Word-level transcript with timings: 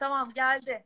Tamam 0.00 0.30
geldi. 0.34 0.84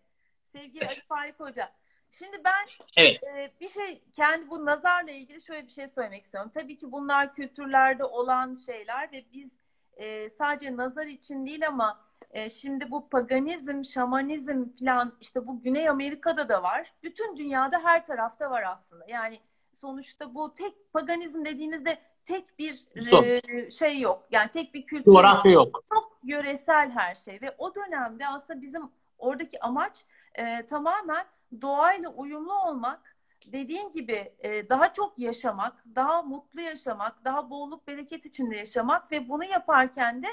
Sevgili 0.52 0.84
Ali 0.86 1.01
Faik 1.08 1.41
Hoca. 1.41 1.73
Şimdi 2.11 2.45
ben 2.45 2.65
Evet. 2.97 3.23
e, 3.23 3.51
bir 3.60 3.69
şey 3.69 4.03
kendi 4.12 4.51
bu 4.51 4.64
nazarla 4.64 5.11
ilgili 5.11 5.40
şöyle 5.40 5.67
bir 5.67 5.72
şey 5.72 5.88
söylemek 5.88 6.25
istiyorum. 6.25 6.51
Tabii 6.54 6.77
ki 6.77 6.93
bunlar 6.93 7.35
kültürlerde 7.35 8.04
olan 8.04 8.54
şeyler 8.54 9.12
ve 9.12 9.24
biz 9.32 9.53
e, 9.96 10.30
sadece 10.30 10.77
nazar 10.77 11.06
için 11.06 11.46
değil 11.46 11.69
ama 11.69 12.00
e, 12.30 12.50
şimdi 12.50 12.90
bu 12.90 13.08
paganizm, 13.08 13.85
şamanizm 13.85 14.64
falan 14.79 15.13
işte 15.21 15.46
bu 15.46 15.62
Güney 15.62 15.88
Amerika'da 15.88 16.48
da 16.48 16.62
var. 16.62 16.92
Bütün 17.02 17.36
dünyada 17.36 17.80
her 17.84 18.06
tarafta 18.06 18.50
var 18.50 18.62
aslında. 18.62 19.04
Yani 19.08 19.40
sonuçta 19.74 20.34
bu 20.34 20.54
tek 20.54 20.92
paganizm 20.92 21.44
dediğinizde 21.44 21.98
tek 22.24 22.58
bir 22.58 22.86
e, 23.24 23.70
şey 23.70 24.00
yok. 24.00 24.26
Yani 24.30 24.50
tek 24.50 24.74
bir 24.74 24.86
kültür 24.86 25.12
Coğrafya 25.12 25.52
yok. 25.52 25.80
çok 25.94 26.18
yöresel 26.24 26.90
her 26.90 27.14
şey 27.14 27.40
ve 27.42 27.54
o 27.58 27.74
dönemde 27.74 28.28
aslında 28.28 28.62
bizim 28.62 28.90
oradaki 29.18 29.60
amaç 29.60 30.06
e, 30.34 30.66
tamamen 30.66 31.26
doğayla 31.62 32.11
uyumlu 32.11 32.55
olmak, 32.55 33.16
dediğin 33.47 33.93
gibi 33.93 34.33
e, 34.39 34.69
daha 34.69 34.93
çok 34.93 35.19
yaşamak, 35.19 35.84
daha 35.95 36.23
mutlu 36.23 36.61
yaşamak, 36.61 37.25
daha 37.25 37.51
bolluk 37.51 37.87
bereket 37.89 38.27
içinde 38.27 38.56
yaşamak 38.56 39.12
ve 39.12 39.29
bunu 39.29 39.45
yaparken 39.45 40.23
de 40.23 40.29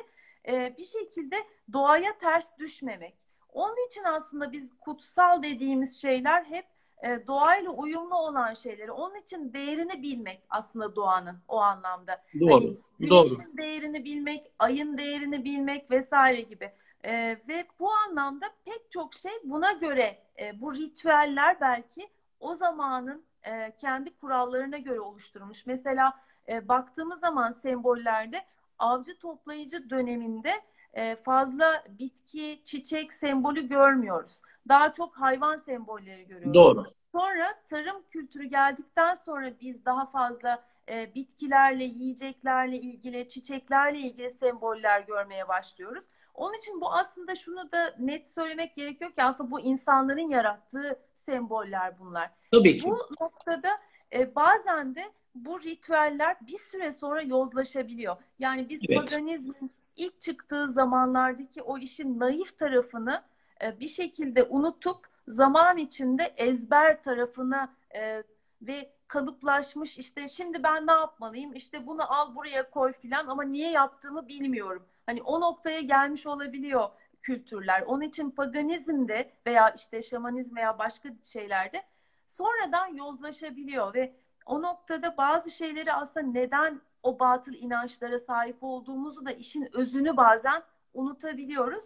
e, 0.48 0.78
bir 0.78 0.86
şekilde 0.86 1.36
doğaya 1.74 2.18
ters 2.18 2.58
düşmemek. 2.58 3.18
Onun 3.54 3.88
için 3.88 4.04
aslında 4.04 4.52
biz 4.52 4.72
kutsal 4.80 5.44
dediğimiz 5.44 6.02
şeyler 6.02 6.44
hep 6.44 6.66
e, 7.04 7.28
doğayla 7.28 7.72
uyumlu 7.72 8.16
olan 8.16 8.54
şeyleri. 8.54 8.92
Onun 8.92 9.16
için 9.16 9.54
değerini 9.54 10.02
bilmek 10.02 10.42
aslında 10.50 10.96
doğanın 10.96 11.40
o 11.48 11.58
anlamda. 11.58 12.24
Doğru. 12.40 12.54
Hani 12.54 12.78
Doğru. 13.10 13.30
güneşin 13.30 13.58
değerini 13.58 14.06
bilmek, 14.06 14.52
ayın 14.60 14.98
değerini 14.98 15.46
bilmek 15.46 15.92
vesaire 15.92 16.42
gibi. 16.42 16.72
E, 17.04 17.38
ve 17.48 17.68
bu 17.80 17.92
anlamda 17.92 18.46
pek 18.66 18.92
çok 18.92 19.14
şey 19.14 19.32
buna 19.44 19.72
göre 19.72 20.24
e, 20.40 20.62
bu 20.62 20.76
ritüeller 20.76 21.62
belki 21.62 22.10
o 22.40 22.56
zamanın 22.56 23.26
e, 23.44 23.76
kendi 23.76 24.18
kurallarına 24.18 24.78
göre 24.78 25.00
oluşturulmuş. 25.00 25.66
Mesela 25.66 26.14
e, 26.50 26.68
baktığımız 26.68 27.20
zaman 27.20 27.52
sembollerde 27.52 28.46
avcı 28.80 29.20
toplayıcı 29.20 29.90
döneminde 29.90 30.62
e, 30.94 31.16
fazla 31.16 31.84
bitki, 31.90 32.62
çiçek 32.66 33.14
sembolü 33.14 33.68
görmüyoruz. 33.68 34.42
Daha 34.68 34.94
çok 34.94 35.16
hayvan 35.16 35.56
sembolleri 35.56 36.28
görüyoruz. 36.28 36.54
Doğru. 36.54 36.84
Sonra 37.12 37.62
tarım 37.70 38.04
kültürü 38.10 38.44
geldikten 38.44 39.14
sonra 39.14 39.60
biz 39.62 39.86
daha 39.86 40.06
fazla 40.06 40.64
e, 40.90 41.16
bitkilerle, 41.16 41.84
yiyeceklerle 41.84 42.78
ilgili, 42.78 43.28
çiçeklerle 43.28 44.00
ilgili 44.00 44.30
semboller 44.30 45.02
görmeye 45.02 45.48
başlıyoruz. 45.48 46.06
Onun 46.34 46.58
için 46.58 46.82
bu 46.82 46.94
aslında 46.94 47.36
şunu 47.36 47.72
da 47.72 47.96
net 48.00 48.30
söylemek 48.30 48.76
gerekiyor 48.76 49.12
ki 49.12 49.24
aslında 49.24 49.52
bu 49.52 49.60
insanların 49.60 50.30
yarattığı 50.30 51.00
semboller 51.14 52.00
bunlar. 52.00 52.30
Tabii 52.52 52.78
ki. 52.78 52.90
Bu 52.90 52.98
noktada 53.22 53.70
e, 54.14 54.36
bazen 54.36 54.96
de 54.96 55.12
bu 55.36 55.62
ritüeller 55.62 56.38
bir 56.42 56.58
süre 56.58 56.92
sonra 56.92 57.22
yozlaşabiliyor. 57.22 58.16
Yani 58.40 58.70
biz 58.70 58.82
Evet. 58.88 58.98
paganizmin 58.98 59.72
ilk 59.96 60.22
çıktığı 60.22 60.70
zamanlardaki 60.70 61.62
o 61.62 61.78
işin 61.78 62.20
naif 62.20 62.58
tarafını 62.58 63.24
e, 63.64 63.80
bir 63.80 63.88
şekilde 63.88 64.44
unutup 64.44 64.98
zaman 65.28 65.78
içinde 65.78 66.34
ezber 66.38 67.04
tarafına 67.04 67.74
e, 67.96 68.24
ve 68.62 68.92
kalıplaşmış 69.08 69.98
işte 69.98 70.30
şimdi 70.30 70.64
ben 70.64 70.88
ne 70.88 70.92
yapmalıyım 70.92 71.54
işte 71.54 71.88
bunu 71.88 72.14
al 72.14 72.36
buraya 72.36 72.70
koy 72.70 72.94
filan 72.94 73.28
ama 73.28 73.44
niye 73.44 73.72
yaptığımı 73.72 74.28
bilmiyorum. 74.28 74.84
Hani 75.12 75.22
o 75.22 75.42
noktaya 75.42 75.82
gelmiş 75.82 76.28
olabiliyor 76.28 76.90
kültürler. 77.22 77.82
Onun 77.82 78.02
için 78.02 78.32
paganizmde 78.32 79.32
veya 79.48 79.70
işte 79.70 80.02
şamanizm 80.02 80.56
veya 80.56 80.80
başka 80.80 81.10
şeylerde 81.24 81.84
sonradan 82.28 82.88
yozlaşabiliyor 82.88 83.94
ve 83.94 84.16
o 84.46 84.62
noktada 84.62 85.18
bazı 85.18 85.52
şeyleri 85.52 85.94
aslında 85.94 86.28
neden 86.28 86.82
o 87.04 87.20
batıl 87.20 87.54
inançlara 87.54 88.20
sahip 88.20 88.58
olduğumuzu 88.62 89.26
da 89.26 89.32
işin 89.32 89.70
özünü 89.74 90.18
bazen 90.18 90.64
unutabiliyoruz. 90.94 91.84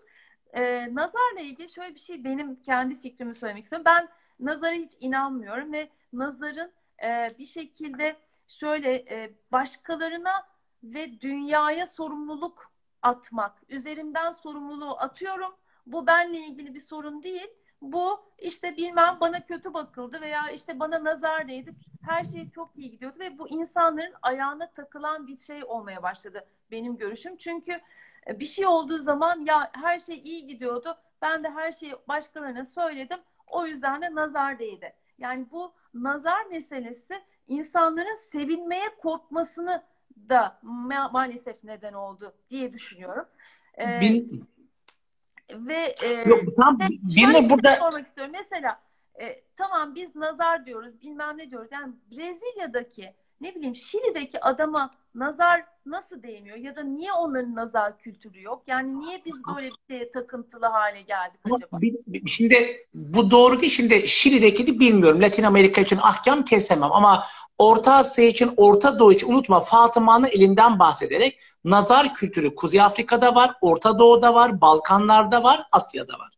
Ee, 0.54 0.96
nazarla 0.96 1.40
ilgili 1.40 1.70
şöyle 1.70 1.96
bir 1.96 2.00
şey 2.00 2.24
benim 2.24 2.62
kendi 2.62 3.00
fikrimi 3.00 3.36
söylemek 3.36 3.64
istiyorum. 3.64 3.86
Ben 3.86 4.10
nazara 4.40 4.74
hiç 4.74 4.92
inanmıyorum 5.00 5.74
ve 5.74 5.90
nazarın 6.14 6.72
e, 7.04 7.36
bir 7.40 7.46
şekilde 7.46 8.16
şöyle 8.48 8.96
e, 8.96 9.34
başkalarına 9.52 10.48
ve 10.84 11.22
dünyaya 11.22 11.88
sorumluluk 11.88 12.76
atmak. 13.06 13.62
Üzerimden 13.70 14.32
sorumluluğu 14.32 14.98
atıyorum. 15.00 15.56
Bu 15.86 16.08
benle 16.08 16.38
ilgili 16.38 16.74
bir 16.74 16.80
sorun 16.80 17.24
değil. 17.24 17.48
Bu 17.82 18.20
işte 18.40 18.78
bilmem 18.78 19.18
bana 19.20 19.46
kötü 19.46 19.74
bakıldı 19.74 20.22
veya 20.22 20.50
işte 20.50 20.80
bana 20.80 21.04
nazar 21.04 21.48
değdi. 21.48 21.76
Her 22.02 22.24
şey 22.24 22.50
çok 22.50 22.72
iyi 22.78 22.92
gidiyordu 22.92 23.20
ve 23.20 23.40
bu 23.40 23.48
insanların 23.50 24.14
ayağına 24.22 24.72
takılan 24.72 25.28
bir 25.28 25.38
şey 25.38 25.64
olmaya 25.64 26.04
başladı 26.04 26.48
benim 26.72 26.98
görüşüm. 26.98 27.38
Çünkü 27.38 27.82
e, 28.28 28.40
bir 28.40 28.46
şey 28.46 28.68
olduğu 28.68 28.98
zaman 28.98 29.46
ya 29.46 29.72
her 29.74 30.00
şey 30.00 30.22
iyi 30.24 30.48
gidiyordu. 30.48 30.98
Ben 31.22 31.44
de 31.44 31.50
her 31.50 31.72
şeyi 31.72 31.96
başkalarına 32.08 32.66
söyledim. 32.66 33.20
O 33.48 33.66
yüzden 33.66 34.02
de 34.02 34.16
nazar 34.16 34.60
değdi. 34.60 34.94
Yani 35.18 35.52
bu 35.52 35.74
nazar 35.94 36.46
meselesi 36.46 37.22
insanların 37.48 38.16
sevilmeye 38.32 38.96
korkmasını 39.02 39.84
da 40.30 40.60
ma- 40.64 41.12
maalesef 41.12 41.64
neden 41.64 41.94
oldu 41.94 42.34
diye 42.50 42.74
düşünüyorum. 42.74 43.26
Ee, 43.80 44.02
Bin, 44.02 44.48
ve 45.54 45.96
e, 46.04 46.30
yok, 46.30 46.56
tam 46.58 46.80
ve 46.80 46.88
birine 46.90 47.34
şöyle 47.34 47.44
bir 47.44 47.50
şey 47.50 47.50
burada 47.50 47.76
sormak 47.76 48.08
istiyorum. 48.08 48.34
Mesela 48.38 48.82
e, 49.20 49.44
tamam 49.58 49.96
biz 49.96 50.16
nazar 50.16 50.66
diyoruz, 50.66 51.02
bilmem 51.02 51.38
ne 51.38 51.52
diyoruz. 51.52 51.68
Yani 51.72 51.94
Brezilya'daki 52.12 53.16
ne 53.42 53.56
bileyim 53.56 53.76
Şili'deki 53.76 54.42
adama 54.42 54.92
nazar 55.16 55.64
nasıl 55.86 56.24
değmiyor 56.24 56.58
ya 56.58 56.76
da 56.76 56.84
niye 56.84 57.14
onların 57.14 57.56
nazar 57.56 57.98
kültürü 57.98 58.42
yok? 58.42 58.64
Yani 58.68 59.00
niye 59.00 59.22
biz 59.26 59.34
böyle 59.56 59.70
bir 59.70 59.76
şeye 59.96 60.12
takıntılı 60.12 60.66
hale 60.66 61.02
geldik 61.02 61.40
Ama 61.46 61.56
acaba? 61.56 61.82
bir- 61.82 61.96
bir- 62.08 62.30
Şimdi 62.30 62.78
bu 62.94 63.32
doğru 63.32 63.60
değil. 63.60 63.72
Şimdi 63.72 64.08
Şili'deki 64.08 64.68
de 64.68 64.80
bilmiyorum. 64.80 65.22
Latin 65.22 65.44
Amerika 65.44 65.82
için 65.82 65.98
ahkam 66.02 66.46
kesemem 66.46 66.92
ama 66.92 67.24
Orta 67.58 67.94
Asya 67.94 68.26
için, 68.26 68.52
Orta 68.58 69.00
Doğu 69.00 69.14
için 69.14 69.32
unutma 69.32 69.60
Fatıma'nın 69.60 70.28
elinden 70.28 70.80
bahsederek 70.80 71.40
nazar 71.64 72.14
kültürü 72.14 72.56
Kuzey 72.56 72.82
Afrika'da 72.82 73.36
var, 73.36 73.52
Orta 73.62 74.00
Doğu'da 74.00 74.34
var, 74.34 74.62
Balkanlar'da 74.62 75.44
var, 75.44 75.64
Asya'da 75.72 76.14
var. 76.14 76.35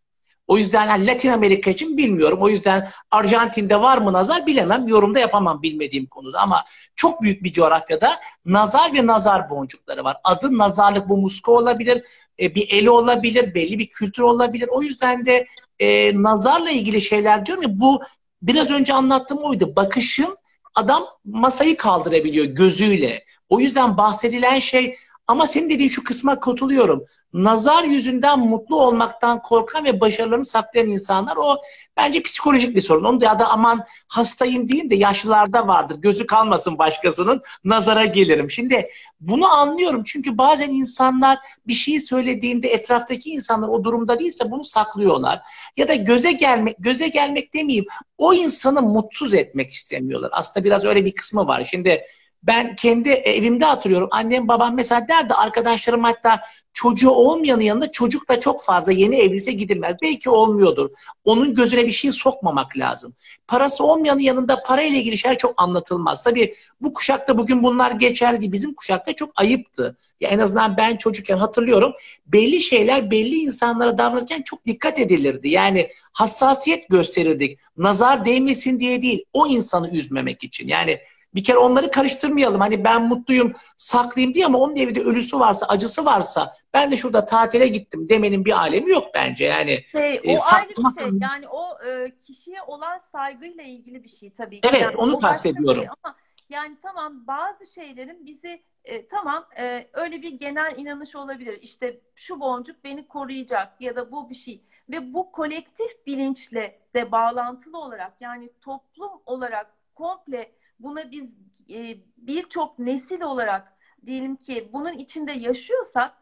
O 0.48 0.58
yüzden 0.58 0.90
yani 0.90 1.08
Latin 1.08 1.32
Amerika 1.32 1.72
için 1.72 1.98
bilmiyorum. 1.98 2.40
O 2.42 2.50
yüzden 2.50 2.88
Arjantin'de 3.12 3.82
var 3.82 3.98
mı 3.98 4.14
nazar 4.14 4.46
bilemem. 4.46 4.88
Yorumda 4.88 5.20
yapamam 5.20 5.62
bilmediğim 5.62 6.06
konuda 6.06 6.40
ama 6.40 6.64
çok 6.96 7.22
büyük 7.22 7.44
bir 7.44 7.52
coğrafyada 7.52 8.20
nazar 8.46 8.94
ve 8.94 9.08
nazar 9.08 9.50
boncukları 9.50 10.04
var. 10.04 10.18
Adı 10.24 10.58
nazarlık 10.58 11.10
bu 11.10 11.18
muska 11.18 11.52
olabilir, 11.52 12.04
e, 12.40 12.56
bir 12.56 12.70
eli 12.74 12.90
olabilir, 12.90 13.54
belli 13.54 13.80
bir 13.80 13.90
kültür 13.90 14.24
olabilir. 14.24 14.70
O 14.72 14.82
yüzden 14.82 15.26
de 15.26 15.48
e, 15.80 16.12
nazarla 16.24 16.70
ilgili 16.70 17.02
şeyler 17.02 17.46
diyorum 17.46 17.64
ya 17.64 17.80
bu 17.80 18.02
biraz 18.42 18.72
önce 18.72 18.94
anlattığım 18.94 19.38
oydu. 19.38 19.74
Bakışın 19.76 20.38
adam 20.76 21.06
masayı 21.26 21.78
kaldırabiliyor 21.78 22.46
gözüyle. 22.46 23.26
O 23.50 23.60
yüzden 23.60 23.98
bahsedilen 23.98 24.60
şey 24.60 24.98
ama 25.28 25.48
senin 25.48 25.70
dediğin 25.70 25.90
şu 25.90 26.04
kısma 26.04 26.40
katılıyorum. 26.40 27.06
Nazar 27.34 27.84
yüzünden 27.84 28.40
mutlu 28.40 28.82
olmaktan 28.82 29.42
korkan 29.42 29.86
ve 29.86 30.00
başarılarını 30.00 30.46
saklayan 30.46 30.88
insanlar 30.88 31.38
o 31.38 31.56
bence 31.98 32.22
psikolojik 32.24 32.76
bir 32.76 32.82
sorun. 32.82 33.04
Onu 33.04 33.20
da 33.20 33.26
ya 33.26 33.40
da 33.40 33.48
aman 33.50 33.84
hastayım 34.08 34.70
deyin 34.70 34.90
de 34.90 34.96
yaşlılarda 34.96 35.68
vardır. 35.68 35.98
Gözü 36.00 36.26
kalmasın 36.26 36.78
başkasının 36.78 37.42
nazara 37.64 38.06
gelirim. 38.06 38.52
Şimdi 38.52 38.90
bunu 39.20 39.48
anlıyorum 39.48 40.04
çünkü 40.06 40.38
bazen 40.38 40.70
insanlar 40.70 41.38
bir 41.68 41.74
şeyi 41.74 42.02
söylediğinde 42.02 42.70
etraftaki 42.70 43.30
insanlar 43.30 43.68
o 43.68 43.84
durumda 43.84 44.20
değilse 44.20 44.52
bunu 44.52 44.64
saklıyorlar. 44.64 45.42
Ya 45.78 45.88
da 45.88 45.96
göze 45.96 46.32
gelmek, 46.32 46.76
göze 46.80 47.08
gelmek 47.08 47.54
demeyeyim 47.54 47.86
o 48.18 48.34
insanı 48.34 48.82
mutsuz 48.82 49.34
etmek 49.34 49.72
istemiyorlar. 49.72 50.30
Aslında 50.34 50.66
biraz 50.66 50.86
öyle 50.86 51.06
bir 51.06 51.16
kısmı 51.16 51.48
var. 51.48 51.64
Şimdi 51.64 52.04
ben 52.48 52.76
kendi 52.76 53.10
evimde 53.10 53.66
hatırlıyorum. 53.66 54.08
Annem 54.12 54.48
babam 54.48 54.76
mesela 54.76 55.08
derdi 55.08 55.34
arkadaşlarım 55.34 56.04
hatta 56.04 56.42
çocuğu 56.74 57.10
olmayanın 57.10 57.62
yanında 57.62 57.92
çocuk 57.92 58.30
da 58.30 58.40
çok 58.40 58.64
fazla 58.64 58.92
yeni 58.92 59.16
evlise 59.16 59.52
gidilmez. 59.52 59.96
Belki 60.02 60.30
olmuyordur. 60.30 60.90
Onun 61.24 61.56
gözüne 61.56 61.86
bir 61.86 61.92
şey 61.92 62.12
sokmamak 62.12 62.78
lazım. 62.78 63.14
Parası 63.48 63.84
olmayanın 63.84 64.20
yanında 64.20 64.64
parayla 64.64 64.98
ilgili 64.98 65.18
şeyler 65.18 65.38
çok 65.38 65.54
anlatılmaz. 65.62 66.24
Tabii 66.24 66.54
bu 66.82 66.94
kuşakta 66.94 67.38
bugün 67.38 67.64
bunlar 67.64 67.92
geçerli. 67.92 68.52
Bizim 68.52 68.74
kuşakta 68.74 69.14
çok 69.14 69.32
ayıptı. 69.36 69.98
Ya 70.22 70.30
en 70.30 70.40
azından 70.40 70.78
ben 70.78 70.96
çocukken 70.96 71.38
hatırlıyorum. 71.38 71.94
Belli 72.28 72.62
şeyler 72.62 73.12
belli 73.12 73.36
insanlara 73.36 73.98
davranırken 73.98 74.42
çok 74.42 74.66
dikkat 74.66 75.00
edilirdi. 75.00 75.50
Yani 75.50 75.90
hassasiyet 76.12 76.90
gösterirdik. 76.90 77.60
Nazar 77.78 78.26
değmesin 78.26 78.80
diye 78.80 79.02
değil. 79.02 79.26
O 79.34 79.48
insanı 79.48 79.96
üzmemek 79.96 80.44
için. 80.44 80.68
Yani 80.68 81.00
Bir 81.36 81.44
kere 81.44 81.58
onları 81.58 81.92
karıştırmayalım. 81.92 82.62
Hani 82.62 82.84
ben 82.84 83.08
mutluyum, 83.08 83.54
saklayayım 83.78 84.34
diye 84.34 84.46
ama 84.46 84.58
onun 84.58 84.76
evinde 84.76 85.02
ölüsü 85.02 85.40
varsa, 85.40 85.66
acısı 85.66 86.06
varsa 86.06 86.54
ben 86.74 86.92
de 86.92 86.98
şurada 86.98 87.26
tatile 87.26 87.68
gittim 87.68 88.10
demenin 88.10 88.46
bir 88.46 88.60
alemi 88.60 88.90
yok 88.90 89.08
bence. 89.14 89.46
Yani 89.46 89.84
şey, 89.92 90.22
o 90.26 90.32
e, 90.32 90.38
ayrı 90.54 90.70
bir 90.70 91.02
şey. 91.02 91.10
Yani 91.22 91.48
o 91.48 91.86
e, 91.86 92.12
kişiye 92.20 92.62
olan 92.62 92.98
saygıyla 92.98 93.64
ilgili 93.64 94.04
bir 94.04 94.10
şey 94.10 94.34
tabii 94.34 94.62
ki. 94.62 94.70
Evet, 94.72 94.82
yani, 94.82 94.96
onu 94.96 95.20
kastediyorum. 95.20 95.82
Şey 95.82 95.90
ama 96.04 96.16
yani 96.50 96.78
tamam 96.82 97.28
bazı 97.28 97.66
şeylerin 97.66 98.26
bizi 98.26 98.64
e, 98.84 99.08
tamam 99.08 99.46
e, 99.58 99.88
öyle 99.94 100.22
bir 100.22 100.32
genel 100.32 100.74
inanış 100.78 101.16
olabilir. 101.16 101.60
İşte 101.62 102.00
şu 102.16 102.40
boncuk 102.40 102.84
beni 102.84 103.08
koruyacak 103.08 103.82
ya 103.82 103.96
da 103.96 104.12
bu 104.12 104.30
bir 104.30 104.36
şey. 104.36 104.62
Ve 104.90 105.14
bu 105.14 105.32
kolektif 105.32 106.06
bilinçle 106.06 106.80
de 106.96 107.12
bağlantılı 107.12 107.78
olarak 107.78 108.14
yani 108.20 108.50
toplum 108.62 109.12
olarak 109.26 109.74
komple 109.96 110.52
buna 110.80 111.12
biz 111.12 111.34
e, 111.72 111.98
birçok 112.18 112.80
nesil 112.80 113.22
olarak 113.22 113.74
diyelim 114.06 114.36
ki 114.36 114.70
bunun 114.74 114.94
içinde 114.94 115.32
yaşıyorsak 115.32 116.14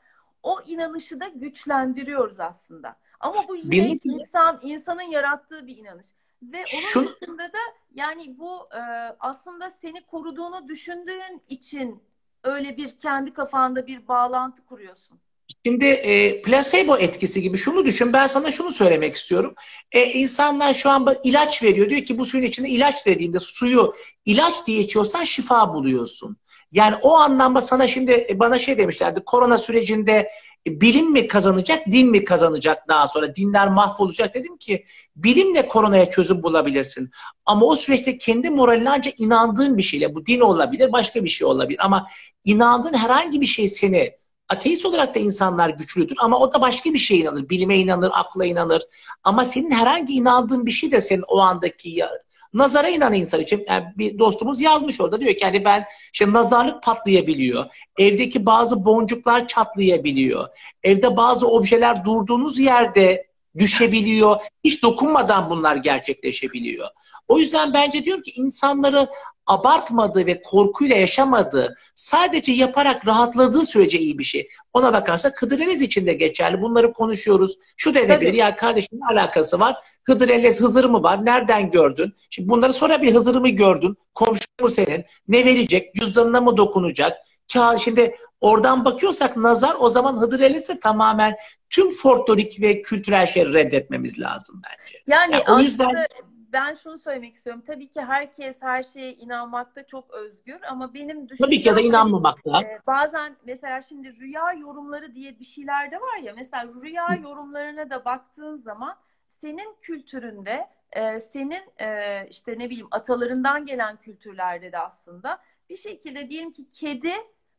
o 0.44 0.62
inanışı 0.68 1.20
da 1.20 1.28
güçlendiriyoruz 1.28 2.40
aslında. 2.40 2.96
Ama 3.20 3.48
bu 3.48 3.56
yine 3.56 3.72
Benim... 3.72 4.00
insan 4.04 4.60
insanın 4.64 5.02
yarattığı 5.02 5.68
bir 5.68 5.78
inanış. 5.78 6.08
Ve 6.44 6.64
onun 6.76 6.84
Şu... 6.84 7.06
dışında 7.06 7.44
da 7.44 7.58
yani 7.94 8.40
bu 8.40 8.70
e, 8.76 8.80
aslında 9.20 9.72
seni 9.72 10.06
koruduğunu 10.06 10.68
düşündüğün 10.68 11.42
için 11.48 12.04
öyle 12.44 12.78
bir 12.78 12.98
kendi 12.98 13.34
kafanda 13.34 13.88
bir 13.88 14.08
bağlantı 14.08 14.66
kuruyorsun. 14.66 15.20
Şimdi 15.66 15.86
e, 15.86 16.42
placebo 16.42 16.98
etkisi 16.98 17.42
gibi 17.42 17.58
şunu 17.58 17.86
düşün. 17.86 18.14
Ben 18.14 18.28
sana 18.28 18.52
şunu 18.52 18.72
söylemek 18.72 19.14
istiyorum. 19.16 19.54
E, 19.92 20.06
insanlar 20.06 20.74
şu 20.74 20.90
an 20.90 21.16
ilaç 21.24 21.64
veriyor. 21.64 21.90
Diyor 21.90 22.02
ki 22.02 22.18
bu 22.18 22.26
suyun 22.26 22.44
içinde 22.44 22.70
ilaç 22.70 23.06
dediğinde 23.06 23.40
suyu 23.40 23.94
ilaç 24.26 24.68
diye 24.68 24.80
içiyorsan 24.80 25.24
şifa 25.24 25.74
buluyorsun. 25.74 26.38
Yani 26.72 26.96
o 27.02 27.16
anlamda 27.16 27.62
sana 27.62 27.88
şimdi 27.88 28.26
e, 28.30 28.40
bana 28.40 28.60
şey 28.60 28.78
demişlerdi. 28.78 29.24
Korona 29.26 29.58
sürecinde 29.58 30.30
bilim 30.68 31.12
mi 31.12 31.28
kazanacak, 31.28 31.86
din 31.92 32.10
mi 32.10 32.24
kazanacak 32.24 32.88
daha 32.88 33.08
sonra? 33.08 33.36
Dinler 33.36 33.68
mahvolacak. 33.68 34.34
Dedim 34.34 34.58
ki 34.58 34.84
bilimle 35.16 35.68
koronaya 35.68 36.10
çözüm 36.10 36.44
bulabilirsin. 36.44 37.12
Ama 37.46 37.66
o 37.66 37.76
süreçte 37.76 38.18
kendi 38.18 38.50
moraline 38.50 38.90
ancak 38.90 39.20
inandığın 39.20 39.78
bir 39.78 39.84
şeyle, 39.84 40.16
bu 40.16 40.26
din 40.26 40.40
olabilir, 40.40 40.92
başka 40.92 41.24
bir 41.24 41.30
şey 41.30 41.48
olabilir. 41.48 41.86
Ama 41.86 42.06
inandığın 42.44 42.94
herhangi 42.94 43.42
bir 43.42 43.46
şey 43.46 43.68
seni 43.68 44.12
Ateist 44.50 44.86
olarak 44.86 45.16
da 45.16 45.20
insanlar 45.20 45.70
güçlüdür 45.70 46.16
ama 46.20 46.40
o 46.40 46.54
da 46.54 46.62
başka 46.62 46.94
bir 46.94 46.98
şeye 46.98 47.22
inanır. 47.22 47.50
Bilime 47.50 47.78
inanır, 47.78 48.12
akla 48.14 48.46
inanır. 48.46 48.84
Ama 49.24 49.46
senin 49.46 49.72
herhangi 49.72 50.14
inandığın 50.14 50.66
bir 50.66 50.72
şey 50.72 50.92
de 50.92 51.02
senin 51.02 51.24
o 51.28 51.40
andaki 51.40 51.90
ya, 51.90 52.10
nazara 52.54 52.90
inanan 52.90 53.14
insan 53.14 53.42
için 53.42 53.66
yani 53.68 53.86
bir 53.98 54.20
dostumuz 54.20 54.62
yazmış 54.62 55.02
orada 55.02 55.20
diyor 55.20 55.34
ki 55.34 55.46
hani 55.46 55.66
ben 55.66 55.86
işte 56.14 56.34
nazarlık 56.34 56.84
patlayabiliyor. 56.84 57.66
Evdeki 57.98 58.46
bazı 58.46 58.86
boncuklar 58.86 59.48
çatlayabiliyor. 59.48 60.48
Evde 60.84 61.18
bazı 61.18 61.48
objeler 61.48 62.06
durduğunuz 62.06 62.60
yerde 62.60 63.25
düşebiliyor. 63.58 64.38
Hiç 64.64 64.84
dokunmadan 64.84 65.50
bunlar 65.50 65.76
gerçekleşebiliyor. 65.76 66.88
O 67.28 67.40
yüzden 67.40 67.74
bence 67.74 68.06
diyorum 68.06 68.24
ki 68.24 68.32
insanları 68.36 69.08
abartmadığı 69.48 70.26
ve 70.26 70.42
korkuyla 70.42 70.96
yaşamadığı, 70.96 71.76
sadece 71.96 72.52
yaparak 72.52 73.08
rahatladığı 73.08 73.66
sürece 73.66 74.00
iyi 74.00 74.18
bir 74.20 74.24
şey. 74.24 74.48
Ona 74.74 74.94
bakarsa 74.94 75.32
Hıdrellez 75.36 75.82
için 75.82 76.08
de 76.08 76.14
geçerli. 76.14 76.62
Bunları 76.62 76.94
konuşuyoruz. 76.94 77.58
Şu 77.78 77.96
denebilir. 77.96 78.34
Ya 78.34 78.56
kardeşim 78.56 79.00
ne 79.02 79.06
alakası 79.20 79.60
var? 79.60 79.76
Hıdrellez 80.04 80.62
Hızır 80.62 80.86
mı 80.86 81.04
var? 81.04 81.26
Nereden 81.26 81.72
gördün? 81.72 82.14
Şimdi 82.30 82.50
bunları 82.50 82.74
sonra 82.74 83.02
bir 83.02 83.14
Hızır'ı 83.14 83.42
mı 83.42 83.50
gördün? 83.50 83.98
Komşu 84.14 84.46
mu 84.62 84.70
senin? 84.70 85.06
Ne 85.28 85.46
verecek? 85.46 85.96
Cüzdanına 85.96 86.42
mı 86.42 86.58
dokunacak? 86.58 87.18
Ka 87.54 87.78
şimdi 87.78 88.16
oradan 88.42 88.86
bakıyorsak 88.86 89.38
nazar 89.38 89.76
o 89.80 89.90
zaman 89.90 90.22
Hıdrellez'e 90.22 90.80
tamamen 90.80 91.36
tüm 91.70 91.92
folklorik 91.92 92.62
ve 92.62 92.82
kültürel 92.82 93.26
şeyleri 93.26 93.54
reddetmemiz 93.54 94.20
lazım 94.20 94.62
bence. 94.64 94.98
Yani, 95.08 95.34
yani 95.34 95.44
o 95.50 95.60
yüzden 95.60 96.08
ben 96.56 96.76
şunu 96.76 97.00
söylemek 97.00 97.36
istiyorum. 97.36 97.64
Tabii 97.68 97.88
ki 97.88 98.02
herkes 98.02 98.58
her 98.62 98.84
şeye 98.84 99.14
inanmakta 99.14 99.86
çok 99.86 100.12
özgür 100.12 100.62
ama 100.70 100.94
benim 100.94 101.30
düşüncem... 101.30 101.48
Tabii 101.48 101.62
ki 101.62 101.68
ya 101.68 101.76
da 101.76 101.82
inanmamakta. 101.82 102.62
E, 102.62 102.80
bazen 102.88 103.38
mesela 103.46 103.82
şimdi 103.82 104.20
rüya 104.20 104.54
yorumları 104.54 105.16
diye 105.16 105.40
bir 105.40 105.46
şeyler 105.46 105.92
de 105.92 105.96
var 105.96 106.18
ya. 106.24 106.34
Mesela 106.38 106.68
rüya 106.84 107.10
Hı. 107.10 107.22
yorumlarına 107.24 107.90
da 107.90 108.06
baktığın 108.06 108.56
zaman 108.56 108.98
senin 109.30 109.76
kültüründe, 109.82 110.68
e, 110.92 111.20
senin 111.20 111.64
e, 111.82 112.28
işte 112.30 112.60
ne 112.60 112.70
bileyim 112.70 112.88
atalarından 112.92 113.66
gelen 113.66 113.98
kültürlerde 113.98 114.72
de 114.72 114.80
aslında 114.80 115.40
bir 115.70 115.78
şekilde 115.78 116.30
diyelim 116.30 116.52
ki 116.52 116.70
kedi 116.70 117.14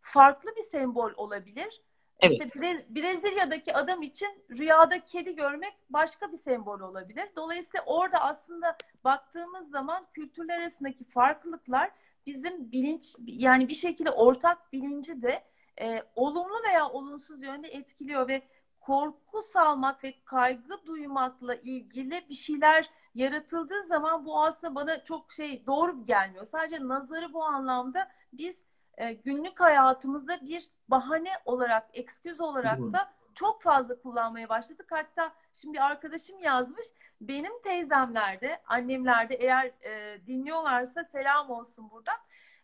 farklı 0.06 0.56
bir 0.56 0.62
sembol 0.62 1.12
olabilir 1.16 1.82
Evet. 2.20 2.32
İşte 2.32 2.60
Brez 2.60 2.94
Brezilya'daki 2.94 3.74
adam 3.74 4.02
için 4.02 4.28
rüyada 4.50 5.04
kedi 5.04 5.36
görmek 5.36 5.74
başka 5.90 6.32
bir 6.32 6.36
sembol 6.36 6.80
olabilir. 6.80 7.28
Dolayısıyla 7.36 7.84
orada 7.86 8.18
aslında 8.18 8.76
baktığımız 9.04 9.70
zaman 9.70 10.06
kültürler 10.12 10.58
arasındaki 10.58 11.04
farklılıklar 11.04 11.90
bizim 12.26 12.72
bilinç 12.72 13.14
yani 13.26 13.68
bir 13.68 13.74
şekilde 13.74 14.10
ortak 14.10 14.72
bilinci 14.72 15.22
de 15.22 15.44
e, 15.80 16.02
olumlu 16.14 16.62
veya 16.68 16.88
olumsuz 16.88 17.42
yönde 17.42 17.68
etkiliyor 17.68 18.28
ve 18.28 18.42
korku 18.80 19.42
salmak 19.42 20.04
ve 20.04 20.14
kaygı 20.24 20.86
duymakla 20.86 21.54
ilgili 21.54 22.28
bir 22.28 22.34
şeyler 22.34 22.90
yaratıldığı 23.14 23.82
zaman 23.82 24.26
bu 24.26 24.42
aslında 24.44 24.74
bana 24.74 25.04
çok 25.04 25.32
şey 25.32 25.66
doğru 25.66 26.06
gelmiyor. 26.06 26.46
Sadece 26.46 26.88
nazarı 26.88 27.32
bu 27.32 27.44
anlamda 27.44 28.08
biz 28.32 28.62
e, 28.96 29.12
günlük 29.12 29.60
hayatımızda 29.60 30.40
bir 30.40 30.70
bahane 30.88 31.30
olarak, 31.44 31.88
eksküz 31.92 32.40
olarak 32.40 32.78
da 32.78 33.12
çok 33.34 33.62
fazla 33.62 34.00
kullanmaya 34.00 34.48
başladık. 34.48 34.86
Hatta 34.90 35.32
şimdi 35.52 35.80
arkadaşım 35.80 36.38
yazmış, 36.38 36.86
benim 37.20 37.62
teyzemlerde, 37.62 38.62
annemlerde 38.66 39.34
eğer 39.34 39.72
e, 39.82 40.20
dinliyorlarsa 40.26 41.04
selam 41.04 41.50
olsun 41.50 41.90
burada. 41.90 42.12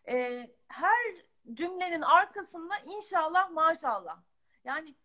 E, 0.07 0.47
her 0.67 1.15
cümlenin 1.53 2.01
arkasında 2.01 2.73
inşallah 2.85 3.49
maşallah. 3.49 4.17
Yani 4.63 4.95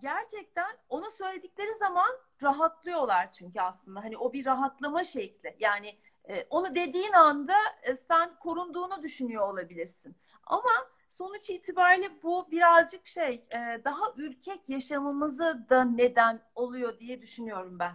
gerçekten 0.00 0.76
onu 0.88 1.10
söyledikleri 1.10 1.74
zaman 1.74 2.10
rahatlıyorlar 2.42 3.32
çünkü 3.32 3.60
aslında. 3.60 4.04
Hani 4.04 4.16
o 4.16 4.32
bir 4.32 4.46
rahatlama 4.46 5.04
şekli. 5.04 5.56
Yani 5.60 5.98
e, 6.28 6.46
onu 6.50 6.74
dediğin 6.74 7.12
anda 7.12 7.56
e, 7.82 7.96
sen 7.96 8.30
korunduğunu 8.40 9.02
düşünüyor 9.02 9.48
olabilirsin. 9.48 10.16
Ama 10.46 10.70
sonuç 11.08 11.50
itibariyle 11.50 12.22
bu 12.22 12.50
birazcık 12.50 13.06
şey 13.06 13.34
e, 13.50 13.80
daha 13.84 14.04
ürkek 14.16 14.68
yaşamımızı 14.68 15.66
da 15.70 15.84
neden 15.84 16.40
oluyor 16.54 16.98
diye 16.98 17.22
düşünüyorum 17.22 17.78
ben. 17.78 17.94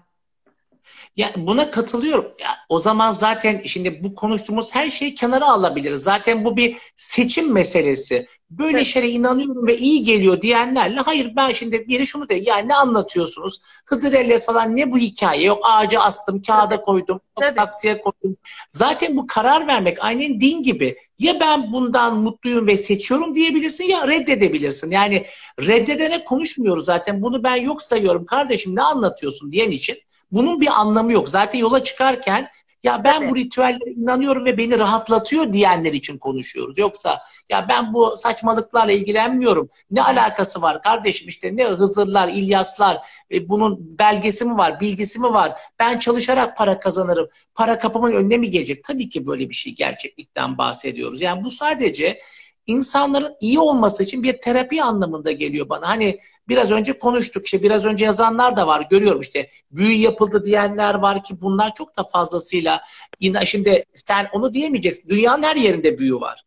Ya 1.16 1.32
buna 1.38 1.72
katılıyorum. 1.72 2.26
Ya, 2.42 2.50
o 2.70 2.80
zaman 2.80 3.12
zaten 3.12 3.62
şimdi 3.66 4.04
bu 4.04 4.16
konuştuğumuz 4.16 4.76
her 4.76 4.90
şeyi 4.90 5.16
kenara 5.16 5.48
alabiliriz. 5.48 6.04
Zaten 6.04 6.46
bu 6.46 6.58
bir 6.58 6.78
seçim 6.96 7.54
meselesi. 7.54 8.26
Böyle 8.50 8.78
evet. 8.78 8.88
şeye 8.88 9.10
inanıyorum 9.10 9.68
ve 9.68 9.78
iyi 9.78 10.04
geliyor 10.04 10.42
diyenlerle 10.42 11.00
hayır 11.00 11.34
ben 11.36 11.50
şimdi 11.50 11.88
biri 11.88 12.08
şunu 12.08 12.30
de 12.30 12.36
yani 12.36 12.68
ne 12.68 12.76
anlatıyorsunuz? 12.76 13.62
Hıdır 13.86 14.14
Ellez 14.14 14.46
falan 14.46 14.76
ne 14.76 14.92
bu 14.92 14.98
hikaye? 14.98 15.44
Yok 15.44 15.60
ağaca 15.64 16.02
astım, 16.02 16.42
kağıda 16.42 16.76
evet. 16.76 16.86
koydum, 16.86 17.22
evet. 17.42 17.56
taksiye 17.56 18.02
koydum. 18.02 18.38
Zaten 18.70 19.18
bu 19.18 19.28
karar 19.28 19.68
vermek 19.68 19.98
aynen 20.02 20.42
din 20.42 20.64
gibi. 20.64 20.96
Ya 21.20 21.40
ben 21.40 21.74
bundan 21.74 22.18
mutluyum 22.18 22.68
ve 22.68 22.78
seçiyorum 22.78 23.36
diyebilirsin 23.36 23.84
ya 23.84 24.08
reddedebilirsin. 24.08 24.92
Yani 24.92 25.26
reddedene 25.60 26.26
konuşmuyoruz 26.26 26.86
zaten. 26.86 27.22
Bunu 27.22 27.44
ben 27.44 27.56
yok 27.56 27.82
sayıyorum. 27.82 28.26
Kardeşim 28.26 28.76
ne 28.76 28.82
anlatıyorsun 28.82 29.52
diyen 29.52 29.72
için 29.72 29.98
bunun 30.32 30.62
bir 30.62 30.68
anlamı 30.68 31.12
yok. 31.12 31.30
Zaten 31.30 31.60
yola 31.60 31.84
çıkarken 31.84 32.50
ya 32.84 33.04
ben 33.04 33.22
evet. 33.22 33.32
bu 33.32 33.36
ritüellere 33.36 33.92
inanıyorum 33.92 34.46
ve 34.46 34.58
beni 34.58 34.80
rahatlatıyor 34.80 35.54
diyenler 35.54 35.94
için 35.94 36.18
konuşuyoruz. 36.18 36.78
Yoksa 36.78 37.22
ya 37.50 37.66
ben 37.70 37.94
bu 37.94 38.14
saçmalıklarla 38.16 38.92
ilgilenmiyorum. 38.92 39.70
Ne 39.92 40.04
alakası 40.04 40.62
var 40.62 40.82
kardeşim 40.82 41.28
işte 41.28 41.56
ne 41.56 41.66
Hızırlar, 41.66 42.28
İlyaslar 42.28 42.98
e, 43.32 43.50
bunun 43.50 44.00
belgesi 44.00 44.46
mi 44.46 44.58
var, 44.58 44.80
bilgisi 44.80 45.20
mi 45.20 45.34
var? 45.34 45.62
Ben 45.80 46.00
çalışarak 46.00 46.58
para 46.58 46.80
kazanırım. 46.80 47.30
Para 47.56 47.80
kapımın 47.80 48.12
önüne 48.12 48.38
mi 48.38 48.50
gelecek? 48.50 48.84
Tabii 48.84 49.10
ki 49.10 49.28
böyle 49.28 49.50
bir 49.50 49.56
şey 49.56 49.76
gerçeklikten 49.76 50.58
bahsediyoruz. 50.58 51.22
Yani 51.22 51.44
bu 51.44 51.52
sadece 51.52 52.20
insanların 52.70 53.36
iyi 53.42 53.60
olması 53.60 54.04
için 54.04 54.24
bir 54.24 54.42
terapi 54.42 54.84
anlamında 54.84 55.32
geliyor 55.32 55.70
bana. 55.70 55.90
Hani 55.90 56.20
biraz 56.48 56.72
önce 56.72 57.00
konuştuk 57.00 57.46
işte 57.46 57.64
biraz 57.64 57.86
önce 57.86 58.06
yazanlar 58.06 58.58
da 58.58 58.68
var 58.68 58.88
görüyorum 58.90 59.22
işte 59.22 59.48
büyü 59.72 59.96
yapıldı 59.96 60.46
diyenler 60.46 60.94
var 60.94 61.24
ki 61.24 61.42
bunlar 61.42 61.74
çok 61.74 61.98
da 61.98 62.04
fazlasıyla 62.04 62.82
yine 63.20 63.46
şimdi 63.46 63.86
sen 63.94 64.28
onu 64.32 64.54
diyemeyeceksin. 64.54 65.10
Dünyanın 65.10 65.44
her 65.44 65.56
yerinde 65.56 65.98
büyü 65.98 66.16
var. 66.16 66.44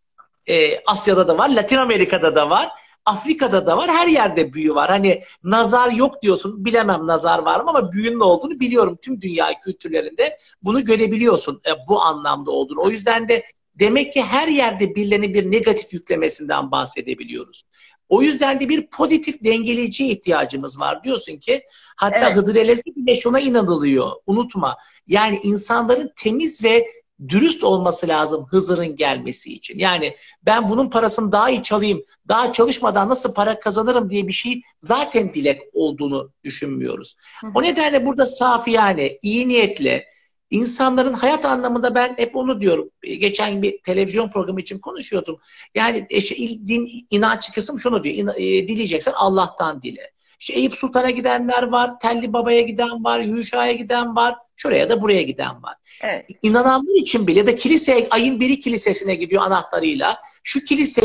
Ee, 0.46 0.80
Asya'da 0.86 1.28
da 1.28 1.38
var, 1.38 1.48
Latin 1.48 1.76
Amerika'da 1.76 2.34
da 2.34 2.50
var. 2.50 2.68
Afrika'da 3.04 3.66
da 3.66 3.76
var, 3.76 3.90
her 3.90 4.06
yerde 4.06 4.52
büyü 4.52 4.74
var. 4.74 4.90
Hani 4.90 5.22
nazar 5.44 5.92
yok 5.92 6.22
diyorsun, 6.22 6.64
bilemem 6.64 7.06
nazar 7.06 7.38
var 7.38 7.60
mı 7.60 7.70
ama 7.70 7.92
büyünün 7.92 8.20
olduğunu 8.20 8.60
biliyorum. 8.60 8.98
Tüm 9.02 9.20
dünya 9.20 9.60
kültürlerinde 9.60 10.38
bunu 10.62 10.84
görebiliyorsun 10.84 11.60
e, 11.66 11.70
bu 11.88 12.02
anlamda 12.02 12.50
olduğunu. 12.50 12.80
O 12.80 12.90
yüzden 12.90 13.28
de 13.28 13.44
demek 13.74 14.12
ki 14.12 14.22
her 14.22 14.48
yerde 14.48 14.94
birilerine 14.94 15.34
bir 15.34 15.50
negatif 15.50 15.92
yüklemesinden 15.92 16.70
bahsedebiliyoruz. 16.70 17.64
O 18.08 18.22
yüzden 18.22 18.60
de 18.60 18.68
bir 18.68 18.86
pozitif 18.86 19.44
dengeleyiciye 19.44 20.08
ihtiyacımız 20.08 20.80
var. 20.80 21.04
Diyorsun 21.04 21.36
ki 21.36 21.62
hatta 21.96 22.18
evet. 22.18 22.36
Hıdrellez'de 22.36 22.90
bile 22.96 23.20
şuna 23.20 23.40
inanılıyor. 23.40 24.12
Unutma. 24.26 24.76
Yani 25.06 25.40
insanların 25.42 26.10
temiz 26.16 26.64
ve 26.64 26.86
dürüst 27.28 27.64
olması 27.64 28.08
lazım 28.08 28.46
Hızır'ın 28.50 28.96
gelmesi 28.96 29.54
için. 29.54 29.78
Yani 29.78 30.16
ben 30.46 30.70
bunun 30.70 30.90
parasını 30.90 31.32
daha 31.32 31.50
iyi 31.50 31.62
çalayım, 31.62 32.04
daha 32.28 32.52
çalışmadan 32.52 33.08
nasıl 33.08 33.34
para 33.34 33.60
kazanırım 33.60 34.10
diye 34.10 34.26
bir 34.26 34.32
şey 34.32 34.62
zaten 34.80 35.34
dilek 35.34 35.62
olduğunu 35.72 36.32
düşünmüyoruz. 36.44 37.16
Hı 37.40 37.46
hı. 37.46 37.50
O 37.54 37.62
nedenle 37.62 38.06
burada 38.06 38.26
safi 38.26 38.70
yani 38.70 39.18
iyi 39.22 39.48
niyetle 39.48 40.06
insanların 40.52 41.12
hayat 41.12 41.44
anlamında 41.44 41.94
ben 41.94 42.14
hep 42.16 42.36
onu 42.36 42.60
diyorum. 42.60 42.90
Geçen 43.02 43.62
bir 43.62 43.82
televizyon 43.82 44.30
programı 44.30 44.60
için 44.60 44.78
konuşuyordum. 44.78 45.40
Yani 45.74 46.06
işte 46.10 46.36
din 46.38 46.88
inanç 47.10 47.52
kısım 47.52 47.80
şunu 47.80 48.04
diyor. 48.04 48.34
E, 48.36 48.68
dileyeceksen 48.68 49.12
Allah'tan 49.16 49.82
dile. 49.82 50.10
İşte 50.40 50.54
Eyüp 50.54 50.74
Sultan'a 50.74 51.10
gidenler 51.10 51.62
var, 51.62 51.98
Telli 51.98 52.32
Baba'ya 52.32 52.60
giden 52.62 53.04
var, 53.04 53.20
Yuşa'ya 53.20 53.72
giden 53.72 54.16
var, 54.16 54.34
şuraya 54.56 54.90
da 54.90 55.02
buraya 55.02 55.22
giden 55.22 55.62
var. 55.62 55.76
Evet. 56.02 56.30
İnananlar 56.42 57.00
için 57.00 57.26
bile 57.26 57.38
ya 57.38 57.46
da 57.46 57.56
kilise, 57.56 58.08
ayın 58.10 58.40
biri 58.40 58.60
kilisesine 58.60 59.14
gidiyor 59.14 59.42
anahtarıyla. 59.42 60.20
Şu 60.44 60.64
kilise 60.64 61.02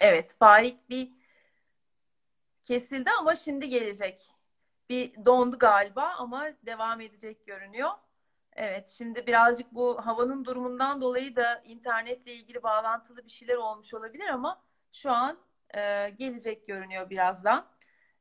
Evet, 0.00 0.34
Faik 0.38 0.90
bir 0.90 1.08
kesildi 2.64 3.10
ama 3.20 3.34
şimdi 3.34 3.68
gelecek. 3.68 4.20
Bir 4.88 5.24
dondu 5.24 5.58
galiba 5.58 6.14
ama 6.18 6.46
devam 6.66 7.00
edecek 7.00 7.46
görünüyor. 7.46 7.90
Evet, 8.56 8.88
şimdi 8.88 9.26
birazcık 9.26 9.74
bu 9.74 10.06
havanın 10.06 10.44
durumundan 10.44 11.00
dolayı 11.00 11.36
da 11.36 11.62
internetle 11.64 12.34
ilgili 12.34 12.62
bağlantılı 12.62 13.24
bir 13.24 13.30
şeyler 13.30 13.54
olmuş 13.56 13.94
olabilir 13.94 14.28
ama 14.28 14.62
şu 14.92 15.10
an 15.10 15.38
e, 15.74 16.10
gelecek 16.10 16.66
görünüyor 16.66 17.10
birazdan. 17.10 17.66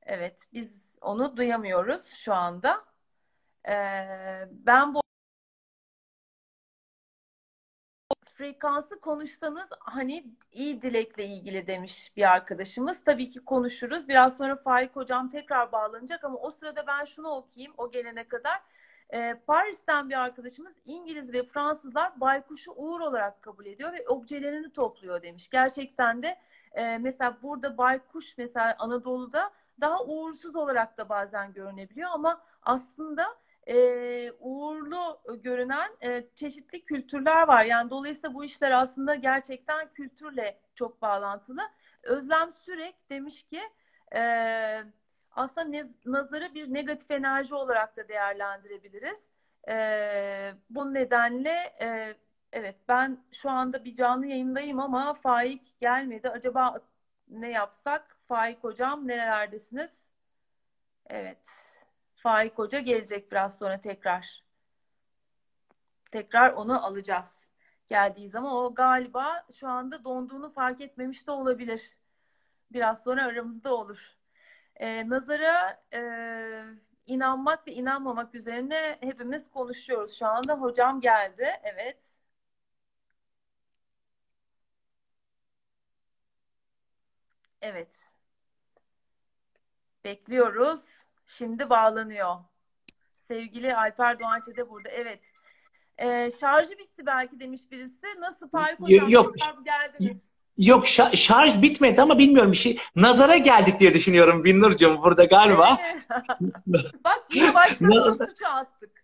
Evet, 0.04 0.48
biz 0.54 0.96
onu 1.02 1.38
duyamıyoruz 1.38 2.08
şu 2.14 2.34
anda. 2.34 2.86
E, 3.68 3.74
ben 4.52 4.94
bu 4.94 5.01
frekansı 8.52 9.00
konuşsanız 9.00 9.70
hani 9.80 10.26
iyi 10.52 10.82
dilekle 10.82 11.26
ilgili 11.26 11.68
demiş 11.68 12.18
bir 12.18 12.32
arkadaşımız. 12.32 13.04
Tabii 13.04 13.30
ki 13.30 13.40
konuşuruz. 13.46 14.08
Biraz 14.08 14.38
sonra 14.38 14.56
Faik 14.56 14.96
hocam 14.96 15.30
tekrar 15.30 15.72
bağlanacak 15.72 16.24
ama 16.24 16.38
o 16.38 16.52
sırada 16.52 16.88
ben 16.88 17.06
şunu 17.06 17.28
okuyayım 17.30 17.74
o 17.78 17.92
gelene 17.92 18.28
kadar. 18.28 18.62
Ee, 19.14 19.42
Paris'ten 19.48 20.10
bir 20.10 20.22
arkadaşımız 20.22 20.74
İngiliz 20.86 21.34
ve 21.34 21.44
Fransızlar 21.44 22.20
baykuşu 22.20 22.72
uğur 22.72 23.00
olarak 23.00 23.42
kabul 23.42 23.66
ediyor 23.66 23.94
ve 23.94 24.08
objelerini 24.08 24.72
topluyor 24.72 25.22
demiş. 25.22 25.50
Gerçekten 25.50 26.24
de 26.24 26.38
e, 26.72 26.98
mesela 26.98 27.38
burada 27.44 27.78
baykuş 27.78 28.38
mesela 28.38 28.76
Anadolu'da 28.80 29.52
daha 29.82 30.04
uğursuz 30.04 30.56
olarak 30.56 30.98
da 30.98 31.10
bazen 31.10 31.54
görünebiliyor 31.54 32.10
ama 32.14 32.42
aslında 32.64 33.36
e, 33.72 34.32
uğurlu 34.40 35.22
görünen 35.44 35.92
e, 36.02 36.24
çeşitli 36.36 36.86
kültürler 36.86 37.48
var. 37.48 37.66
Yani 37.66 37.90
dolayısıyla 37.90 38.34
bu 38.34 38.44
işler 38.44 38.72
aslında 38.72 39.16
gerçekten 39.16 39.94
kültürle 39.94 40.60
çok 40.76 41.02
bağlantılı. 41.02 41.62
Özlem 42.04 42.54
Sürek 42.54 43.10
demiş 43.10 43.44
ki 43.44 43.62
e, 44.16 44.22
aslında 45.32 45.68
ne, 45.68 45.86
nazarı 46.06 46.54
bir 46.54 46.74
negatif 46.74 47.12
enerji 47.12 47.56
olarak 47.56 47.98
da 47.98 48.08
değerlendirebiliriz. 48.08 49.26
E, 49.70 50.54
bu 50.70 50.94
nedenle 50.94 51.74
e, 51.82 52.16
Evet 52.54 52.76
ben 52.88 53.24
şu 53.32 53.50
anda 53.50 53.84
bir 53.86 53.96
canlı 53.96 54.26
yayındayım 54.26 54.80
ama 54.80 55.14
Faik 55.14 55.80
gelmedi. 55.82 56.30
Acaba 56.30 56.80
ne 57.28 57.50
yapsak? 57.52 58.18
Faik 58.28 58.64
hocam 58.64 59.08
nerelerdesiniz? 59.08 60.04
Evet. 61.10 61.71
Faik 62.24 62.58
hoca 62.58 62.80
gelecek 62.80 63.32
biraz 63.32 63.58
sonra 63.58 63.80
tekrar. 63.82 64.44
Tekrar 66.12 66.52
onu 66.54 66.86
alacağız. 66.86 67.40
Geldiği 67.90 68.30
zaman 68.30 68.54
o 68.54 68.74
galiba 68.76 69.46
şu 69.54 69.68
anda 69.68 70.04
donduğunu 70.04 70.50
fark 70.54 70.82
etmemiş 70.82 71.28
de 71.28 71.32
olabilir. 71.32 71.98
Biraz 72.72 73.04
sonra 73.04 73.26
aramızda 73.26 73.76
olur. 73.76 74.18
Ee, 74.76 75.10
nazara 75.10 75.84
e, 75.94 76.02
inanmak 77.08 77.68
ve 77.68 77.72
inanmamak 77.74 78.36
üzerine 78.36 78.98
hepimiz 79.02 79.52
konuşuyoruz. 79.52 80.20
Şu 80.20 80.28
anda 80.28 80.56
hocam 80.56 81.02
geldi. 81.02 81.48
Evet. 81.64 82.16
Evet. 87.62 88.10
Bekliyoruz. 90.04 91.06
Şimdi 91.38 91.70
bağlanıyor. 91.70 92.36
Sevgili 93.28 93.76
Alper 93.76 94.20
Doğançe 94.20 94.56
de 94.56 94.70
burada. 94.70 94.90
Evet. 94.90 95.34
Ee, 95.98 96.30
şarjı 96.40 96.78
bitti 96.78 97.06
belki 97.06 97.40
demiş 97.40 97.62
birisi. 97.72 98.08
Nasıl 98.20 98.50
Faik 98.50 98.80
Hocam? 98.80 99.10
Yok. 99.10 99.36
Geldiniz. 99.66 100.22
Yok 100.58 100.88
şarj 101.16 101.62
bitmedi 101.62 102.02
ama 102.02 102.18
bilmiyorum 102.18 102.52
bir 102.52 102.58
şey. 102.58 102.80
Nazara 102.96 103.38
geldik 103.38 103.80
diye 103.80 103.94
düşünüyorum 103.94 104.44
Binnur'cum 104.44 105.04
burada 105.04 105.26
galiba. 105.26 105.78
Bak 107.04 107.24
yine 107.34 107.54
başka 107.54 107.86
suçu 108.28 108.48
attık. 108.48 109.01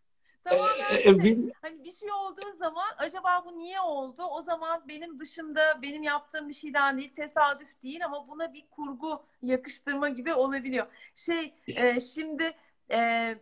Tamamen 0.50 1.50
e, 1.50 1.51
hani 1.62 1.84
bir 1.84 1.92
şey 1.92 2.12
olduğu 2.12 2.51
zaman 2.51 2.88
acaba 2.98 3.46
bu 3.46 3.58
niye 3.58 3.82
oldu? 3.82 4.24
O 4.24 4.42
zaman 4.42 4.84
benim 4.88 5.20
dışında 5.20 5.82
benim 5.82 6.04
yaptığım 6.04 6.50
bir 6.50 6.54
şeyden 6.54 6.98
değil, 6.98 7.13
tesadüf 7.13 7.84
değil 7.84 8.06
ama 8.06 8.27
buna 8.27 8.54
bir 8.54 8.66
kurgu 8.72 9.24
yakıştırma 9.42 10.10
gibi 10.10 10.34
olabiliyor. 10.34 10.88
Şey 11.16 11.54
e, 11.84 12.01
şimdi 12.01 12.54
e, 12.89 12.98
e, 12.98 13.38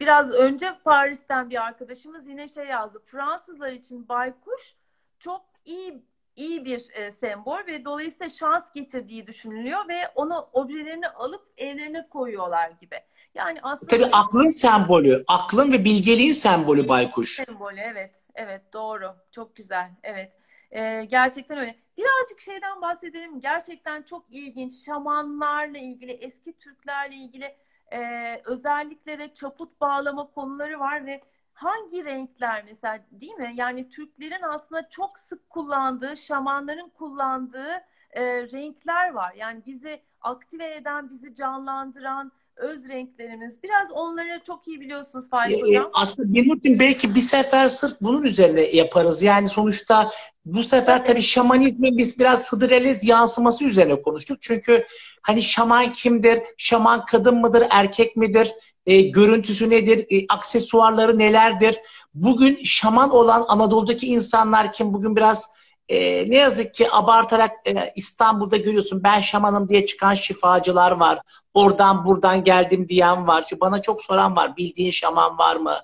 biraz 0.00 0.32
önce 0.32 0.78
Paris'ten 0.84 1.50
bir 1.50 1.64
arkadaşımız 1.64 2.26
yine 2.26 2.48
şey 2.48 2.66
yazdı. 2.66 3.02
Fransızlar 3.06 3.72
için 3.72 4.08
baykuş 4.08 4.74
çok 5.18 5.46
iyi 5.64 6.02
iyi 6.36 6.64
bir 6.64 6.88
e, 6.92 7.10
sembol 7.10 7.66
ve 7.66 7.84
dolayısıyla 7.84 8.28
şans 8.28 8.72
getirdiği 8.72 9.26
düşünülüyor 9.26 9.88
ve 9.88 10.08
onu 10.14 10.48
objelerini 10.52 11.08
alıp 11.08 11.52
evlerine 11.56 12.08
koyuyorlar 12.08 12.70
gibi. 12.70 12.96
Yani 13.36 13.58
aslında 13.62 13.90
Tabii 13.90 14.10
aklın 14.12 14.48
sembolü, 14.48 15.24
aklın 15.28 15.72
ve 15.72 15.84
bilgeliğin 15.84 16.32
sembolü 16.32 16.88
baykuş. 16.88 17.36
Sembolü 17.36 17.80
evet. 17.80 18.22
Evet 18.34 18.72
doğru. 18.72 19.14
Çok 19.30 19.56
güzel. 19.56 19.90
Evet. 20.02 20.32
Ee, 20.70 21.04
gerçekten 21.04 21.58
öyle. 21.58 21.76
Birazcık 21.96 22.40
şeyden 22.40 22.82
bahsedelim. 22.82 23.40
Gerçekten 23.40 24.02
çok 24.02 24.24
ilginç. 24.30 24.84
Şamanlarla 24.84 25.78
ilgili, 25.78 26.12
eski 26.12 26.58
Türklerle 26.58 27.14
ilgili 27.14 27.56
e, 27.92 28.00
özellikle 28.44 29.18
de 29.18 29.34
çaput 29.34 29.80
bağlama 29.80 30.30
konuları 30.30 30.80
var 30.80 31.06
ve 31.06 31.20
hangi 31.52 32.04
renkler 32.04 32.64
mesela 32.64 32.98
değil 33.10 33.34
mi? 33.34 33.52
Yani 33.54 33.88
Türklerin 33.88 34.42
aslında 34.42 34.88
çok 34.88 35.18
sık 35.18 35.50
kullandığı, 35.50 36.16
şamanların 36.16 36.88
kullandığı 36.88 37.72
e, 38.10 38.22
renkler 38.42 39.12
var. 39.12 39.32
Yani 39.32 39.62
bizi 39.66 40.02
aktive 40.20 40.74
eden, 40.74 41.10
bizi 41.10 41.34
canlandıran, 41.34 42.32
öz 42.56 42.88
renklerimiz. 42.88 43.62
Biraz 43.62 43.90
onları 43.92 44.40
çok 44.46 44.68
iyi 44.68 44.80
biliyorsunuz 44.80 45.30
Faik 45.30 45.62
Hocam. 45.62 45.84
E, 45.84 45.88
aslında 45.92 46.34
Birnur'cum 46.34 46.78
belki 46.78 47.14
bir 47.14 47.20
sefer 47.20 47.68
sırf 47.68 47.96
bunun 48.00 48.22
üzerine 48.22 48.60
yaparız. 48.60 49.22
Yani 49.22 49.48
sonuçta 49.48 50.10
bu 50.44 50.62
sefer 50.62 51.04
tabii 51.04 51.22
şamanizmin 51.22 51.98
biz 51.98 52.18
biraz 52.18 52.52
Hıdrellez 52.52 53.04
yansıması 53.04 53.64
üzerine 53.64 54.02
konuştuk. 54.02 54.38
Çünkü 54.40 54.86
hani 55.22 55.42
şaman 55.42 55.92
kimdir? 55.92 56.40
Şaman 56.58 57.04
kadın 57.06 57.40
mıdır? 57.40 57.66
Erkek 57.70 58.16
midir? 58.16 58.52
E, 58.86 59.00
görüntüsü 59.00 59.70
nedir? 59.70 60.06
E, 60.10 60.26
aksesuarları 60.28 61.18
nelerdir? 61.18 61.76
Bugün 62.14 62.58
şaman 62.64 63.10
olan 63.10 63.44
Anadolu'daki 63.48 64.06
insanlar 64.06 64.72
kim? 64.72 64.94
Bugün 64.94 65.16
biraz 65.16 65.54
e, 65.88 66.30
ne 66.30 66.36
yazık 66.36 66.74
ki 66.74 66.92
abartarak 66.92 67.50
e, 67.66 67.92
İstanbul'da 67.96 68.56
görüyorsun 68.56 69.02
ben 69.02 69.20
şamanım 69.20 69.68
diye 69.68 69.86
çıkan 69.86 70.14
şifacılar 70.14 70.90
var. 70.92 71.18
Oradan 71.54 72.06
buradan 72.06 72.44
geldim 72.44 72.88
diyen 72.88 73.26
var. 73.26 73.44
Şu 73.50 73.60
bana 73.60 73.82
çok 73.82 74.02
soran 74.02 74.36
var. 74.36 74.56
Bildiğin 74.56 74.90
şaman 74.90 75.38
var 75.38 75.56
mı? 75.56 75.74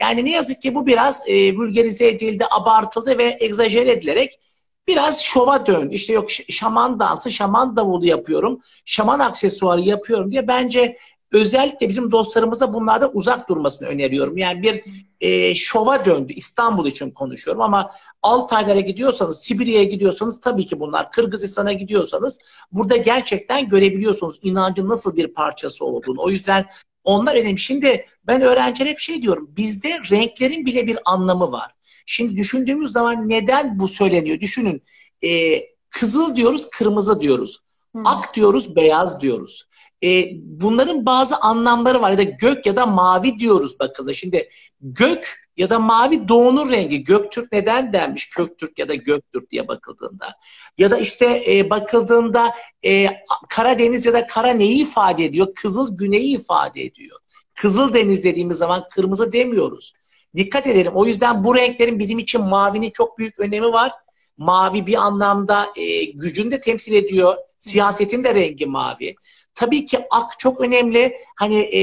Yani 0.00 0.24
ne 0.24 0.30
yazık 0.30 0.62
ki 0.62 0.74
bu 0.74 0.86
biraz 0.86 1.28
e, 1.28 1.56
vulgarize 1.56 2.08
edildi, 2.08 2.46
abartıldı 2.50 3.18
ve 3.18 3.36
egzajere 3.40 3.90
edilerek 3.90 4.40
biraz 4.88 5.22
şova 5.22 5.66
dön. 5.66 5.88
İşte 5.88 6.12
yok 6.12 6.30
şaman 6.30 7.00
dansı, 7.00 7.30
şaman 7.30 7.76
davulu 7.76 8.06
yapıyorum, 8.06 8.60
şaman 8.84 9.18
aksesuarı 9.18 9.80
yapıyorum 9.80 10.30
diye 10.30 10.48
bence 10.48 10.96
özellikle 11.34 11.88
bizim 11.88 12.10
dostlarımıza 12.10 12.74
bunlarda 12.74 13.10
uzak 13.10 13.48
durmasını 13.48 13.88
öneriyorum. 13.88 14.36
Yani 14.36 14.62
bir 14.62 14.84
e, 15.20 15.54
şova 15.54 16.04
döndü. 16.04 16.32
İstanbul 16.32 16.86
için 16.86 17.10
konuşuyorum 17.10 17.62
ama 17.62 17.90
Altaylara 18.22 18.80
gidiyorsanız, 18.80 19.42
Sibirya'ya 19.42 19.84
gidiyorsanız 19.84 20.40
tabii 20.40 20.66
ki 20.66 20.80
bunlar. 20.80 21.10
Kırgızistan'a 21.10 21.72
gidiyorsanız 21.72 22.38
burada 22.72 22.96
gerçekten 22.96 23.68
görebiliyorsunuz 23.68 24.38
inancın 24.42 24.88
nasıl 24.88 25.16
bir 25.16 25.26
parçası 25.26 25.84
olduğunu. 25.84 26.22
O 26.22 26.30
yüzden 26.30 26.66
Onlar 27.04 27.36
önemli. 27.36 27.58
Şimdi 27.58 28.06
ben 28.26 28.40
öğrencilere 28.40 28.90
hep 28.90 28.98
şey 28.98 29.22
diyorum. 29.22 29.50
Bizde 29.56 29.98
renklerin 30.10 30.66
bile 30.66 30.86
bir 30.86 30.98
anlamı 31.04 31.52
var. 31.52 31.74
Şimdi 32.06 32.36
düşündüğümüz 32.36 32.92
zaman 32.92 33.28
neden 33.28 33.78
bu 33.78 33.88
söyleniyor? 33.88 34.40
Düşünün. 34.40 34.82
E, 35.24 35.60
kızıl 35.90 36.36
diyoruz, 36.36 36.70
kırmızı 36.70 37.20
diyoruz. 37.20 37.60
Hı. 37.96 38.02
Ak 38.04 38.34
diyoruz, 38.34 38.76
beyaz 38.76 39.20
diyoruz. 39.20 39.64
E, 40.04 40.30
bunların 40.34 41.06
bazı 41.06 41.36
anlamları 41.36 42.02
var. 42.02 42.10
Ya 42.10 42.18
da 42.18 42.22
gök 42.22 42.66
ya 42.66 42.76
da 42.76 42.86
mavi 42.86 43.38
diyoruz 43.38 43.78
bakın. 43.80 44.10
Şimdi 44.10 44.48
gök 44.80 45.44
ya 45.56 45.70
da 45.70 45.78
mavi 45.78 46.28
doğunun 46.28 46.70
rengi. 46.70 47.04
Göktürk 47.04 47.52
neden 47.52 47.92
denmiş? 47.92 48.30
Köktürk 48.30 48.78
ya 48.78 48.88
da 48.88 48.94
Göktürk 48.94 49.50
diye 49.50 49.68
bakıldığında. 49.68 50.34
Ya 50.78 50.90
da 50.90 50.98
işte 50.98 51.44
e, 51.48 51.70
bakıldığında 51.70 52.54
e, 52.84 53.06
Karadeniz 53.48 54.06
ya 54.06 54.12
da 54.12 54.26
Kara 54.26 54.50
neyi 54.50 54.82
ifade 54.82 55.24
ediyor? 55.24 55.54
Kızıl 55.54 55.98
güneyi 55.98 56.36
ifade 56.36 56.82
ediyor. 56.82 57.18
Kızıl 57.54 57.94
deniz 57.94 58.24
dediğimiz 58.24 58.58
zaman 58.58 58.84
kırmızı 58.90 59.32
demiyoruz. 59.32 59.92
Dikkat 60.36 60.66
edelim. 60.66 60.92
O 60.94 61.06
yüzden 61.06 61.44
bu 61.44 61.54
renklerin 61.54 61.98
bizim 61.98 62.18
için 62.18 62.40
mavinin 62.40 62.90
çok 62.90 63.18
büyük 63.18 63.40
önemi 63.40 63.72
var. 63.72 63.92
Mavi 64.36 64.86
bir 64.86 64.94
anlamda 64.94 65.66
e, 65.76 66.04
gücünü 66.04 66.50
de 66.50 66.60
temsil 66.60 66.92
ediyor. 66.92 67.36
Siyasetin 67.64 68.24
de 68.24 68.34
rengi 68.34 68.66
mavi. 68.66 69.16
Tabii 69.54 69.86
ki 69.86 69.98
ak 70.10 70.38
çok 70.38 70.60
önemli. 70.60 71.16
Hani 71.36 71.60
e, 71.60 71.80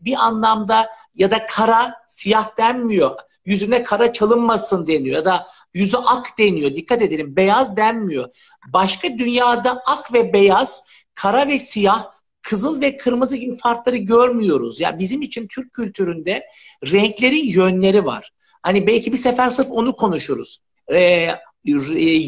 bir 0.00 0.14
anlamda 0.14 0.90
ya 1.14 1.30
da 1.30 1.46
kara 1.46 1.94
siyah 2.06 2.58
denmiyor. 2.58 3.16
Yüzüne 3.44 3.82
kara 3.82 4.12
çalınmasın 4.12 4.86
deniyor 4.86 5.16
ya 5.16 5.24
da 5.24 5.46
yüzü 5.74 5.96
ak 5.96 6.38
deniyor. 6.38 6.74
Dikkat 6.74 7.02
edelim 7.02 7.36
beyaz 7.36 7.76
denmiyor. 7.76 8.28
Başka 8.72 9.18
dünyada 9.18 9.82
ak 9.86 10.12
ve 10.12 10.32
beyaz, 10.32 10.84
kara 11.14 11.48
ve 11.48 11.58
siyah 11.58 12.12
kızıl 12.42 12.80
ve 12.80 12.96
kırmızı 12.96 13.36
gibi 13.36 13.56
farkları 13.56 13.96
görmüyoruz. 13.96 14.80
Ya 14.80 14.88
yani 14.88 14.98
bizim 14.98 15.22
için 15.22 15.46
Türk 15.48 15.72
kültüründe 15.72 16.46
renklerin 16.92 17.46
yönleri 17.46 18.06
var. 18.06 18.30
Hani 18.62 18.86
belki 18.86 19.12
bir 19.12 19.16
sefer 19.16 19.50
sırf 19.50 19.70
onu 19.70 19.96
konuşuruz. 19.96 20.58
Ee, 20.92 21.28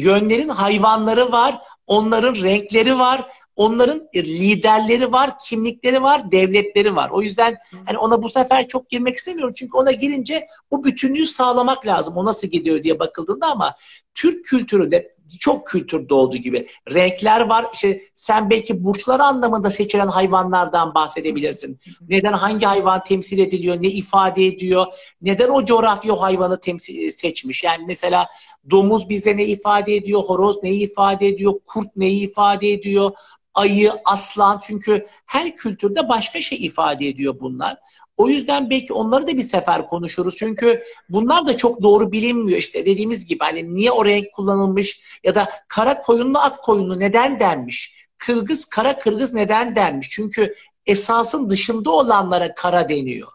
yönlerin 0.03 0.49
hayvanları 0.49 1.31
var, 1.31 1.61
onların 1.87 2.35
renkleri 2.35 2.99
var, 2.99 3.27
onların 3.55 4.07
liderleri 4.15 5.11
var, 5.11 5.39
kimlikleri 5.39 6.01
var, 6.01 6.31
devletleri 6.31 6.95
var. 6.95 7.09
O 7.09 7.21
yüzden 7.21 7.57
hani 7.85 7.97
ona 7.97 8.23
bu 8.23 8.29
sefer 8.29 8.67
çok 8.67 8.89
girmek 8.89 9.15
istemiyorum. 9.15 9.53
Çünkü 9.57 9.77
ona 9.77 9.91
girince 9.91 10.47
bu 10.71 10.83
bütünlüğü 10.83 11.25
sağlamak 11.25 11.87
lazım. 11.87 12.17
O 12.17 12.25
nasıl 12.25 12.47
gidiyor 12.47 12.83
diye 12.83 12.99
bakıldığında 12.99 13.47
ama 13.51 13.75
Türk 14.15 14.45
kültüründe 14.45 15.15
çok 15.39 15.67
kültürde 15.67 16.13
olduğu 16.13 16.37
gibi 16.37 16.67
renkler 16.93 17.41
var. 17.41 17.65
İşte 17.73 18.01
sen 18.13 18.49
belki 18.49 18.83
burçlar 18.83 19.19
anlamında 19.19 19.69
seçilen 19.69 20.07
hayvanlardan 20.07 20.93
bahsedebilirsin. 20.93 21.79
Neden 22.09 22.33
hangi 22.33 22.65
hayvan 22.65 23.03
temsil 23.03 23.39
ediliyor, 23.39 23.81
ne 23.81 23.87
ifade 23.87 24.45
ediyor, 24.45 24.85
neden 25.21 25.49
o 25.49 25.65
coğrafya 25.65 26.13
o 26.13 26.21
hayvanı 26.21 26.59
temsil 26.59 27.09
seçmiş. 27.09 27.63
Yani 27.63 27.83
mesela 27.87 28.27
domuz 28.69 29.09
bize 29.09 29.37
ne 29.37 29.45
ifade 29.45 29.95
ediyor, 29.95 30.21
horoz 30.21 30.63
neyi 30.63 30.81
ifade 30.81 31.27
ediyor, 31.27 31.53
kurt 31.65 31.95
neyi 31.95 32.29
ifade 32.29 32.71
ediyor, 32.71 33.11
ayı, 33.53 33.93
aslan 34.05 34.61
çünkü 34.67 35.05
her 35.25 35.55
kültürde 35.55 36.09
başka 36.09 36.41
şey 36.41 36.65
ifade 36.65 37.07
ediyor 37.07 37.35
bunlar. 37.39 37.77
O 38.17 38.29
yüzden 38.29 38.69
belki 38.69 38.93
onları 38.93 39.27
da 39.27 39.37
bir 39.37 39.43
sefer 39.43 39.87
konuşuruz. 39.87 40.35
Çünkü 40.37 40.83
bunlar 41.09 41.47
da 41.47 41.57
çok 41.57 41.81
doğru 41.81 42.11
bilinmiyor 42.11 42.57
işte 42.57 42.85
dediğimiz 42.85 43.25
gibi 43.25 43.43
hani 43.43 43.75
niye 43.75 43.91
o 43.91 44.05
renk 44.05 44.33
kullanılmış 44.33 45.19
ya 45.23 45.35
da 45.35 45.49
kara 45.67 46.01
koyunlu 46.01 46.39
ak 46.39 46.63
koyunlu 46.63 46.99
neden 46.99 47.39
denmiş? 47.39 48.07
Kırgız 48.17 48.65
kara 48.65 48.99
kırgız 48.99 49.33
neden 49.33 49.75
denmiş? 49.75 50.09
Çünkü 50.09 50.55
esasın 50.85 51.49
dışında 51.49 51.91
olanlara 51.91 52.55
kara 52.55 52.89
deniyor. 52.89 53.27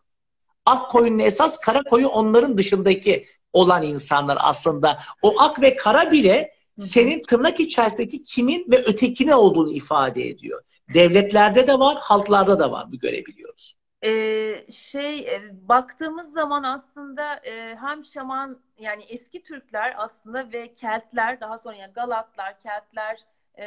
Ak 0.67 0.91
koyunlu 0.91 1.23
esas 1.23 1.61
kara 1.61 1.83
koyu 1.83 2.09
onların 2.09 2.59
dışındaki 2.59 3.25
olan 3.53 3.83
insanlar 3.83 4.39
aslında. 4.41 4.99
O 5.23 5.35
ak 5.41 5.63
ve 5.63 5.77
kara 5.77 6.13
bile 6.13 6.56
senin 6.79 7.23
tırnak 7.23 7.61
içerisindeki 7.61 8.23
kimin 8.23 8.67
ve 8.71 8.79
ötekine 8.79 9.35
olduğunu 9.35 9.73
ifade 9.73 10.29
ediyor. 10.29 10.63
Devletlerde 10.95 11.67
de 11.67 11.79
var, 11.79 11.99
halklarda 12.01 12.59
da 12.59 12.73
var 12.73 12.85
bu 12.93 12.99
görebiliyoruz. 12.99 13.75
Ee, 14.05 14.67
şey 14.71 15.19
e, 15.19 15.69
baktığımız 15.69 16.33
zaman 16.33 16.63
aslında 16.63 17.35
e, 17.37 17.77
hem 17.77 18.05
şaman 18.05 18.59
yani 18.79 19.05
eski 19.09 19.43
Türkler 19.43 19.95
aslında 19.97 20.53
ve 20.53 20.73
Keltler 20.73 21.41
daha 21.41 21.59
sonra 21.59 21.77
yani 21.77 21.93
Galatlar, 21.93 22.61
Keltler 22.61 23.25
e, 23.59 23.67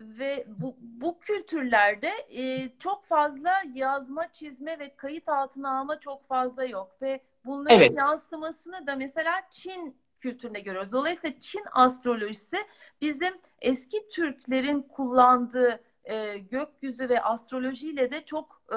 ve 0.00 0.44
bu, 0.46 0.76
bu 0.80 1.18
kültürlerde 1.18 2.12
e, 2.28 2.68
çok 2.78 3.04
fazla 3.04 3.52
yazma, 3.74 4.32
çizme 4.32 4.78
ve 4.78 4.96
kayıt 4.96 5.28
altına 5.28 5.78
alma 5.78 6.00
çok 6.00 6.28
fazla 6.28 6.64
yok 6.64 7.02
ve 7.02 7.20
bunların 7.44 7.78
evet. 7.78 7.92
yansımasını 7.98 8.86
da 8.86 8.96
mesela 8.96 9.42
Çin 9.50 9.96
kültüründe 10.20 10.60
görüyoruz. 10.60 10.92
Dolayısıyla 10.92 11.40
Çin 11.40 11.64
astrolojisi 11.72 12.56
bizim 13.00 13.34
eski 13.60 14.08
Türklerin 14.08 14.82
kullandığı 14.82 15.80
e, 16.04 16.38
gökyüzü 16.38 17.08
ve 17.08 17.22
astrolojiyle 17.22 18.10
de 18.10 18.24
çok 18.24 18.62
e, 18.70 18.74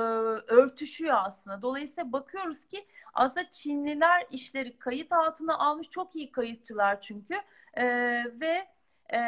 örtüşüyor 0.53 1.15
aslında. 1.17 1.61
Dolayısıyla 1.61 2.11
bakıyoruz 2.11 2.65
ki 2.65 2.87
aslında 3.13 3.49
Çinliler 3.49 4.25
işleri 4.31 4.79
kayıt 4.79 5.13
altına 5.13 5.57
almış 5.57 5.89
çok 5.89 6.15
iyi 6.15 6.31
kayıtçılar 6.31 7.01
çünkü 7.01 7.35
e, 7.73 7.85
ve 8.39 8.67
e, 9.13 9.19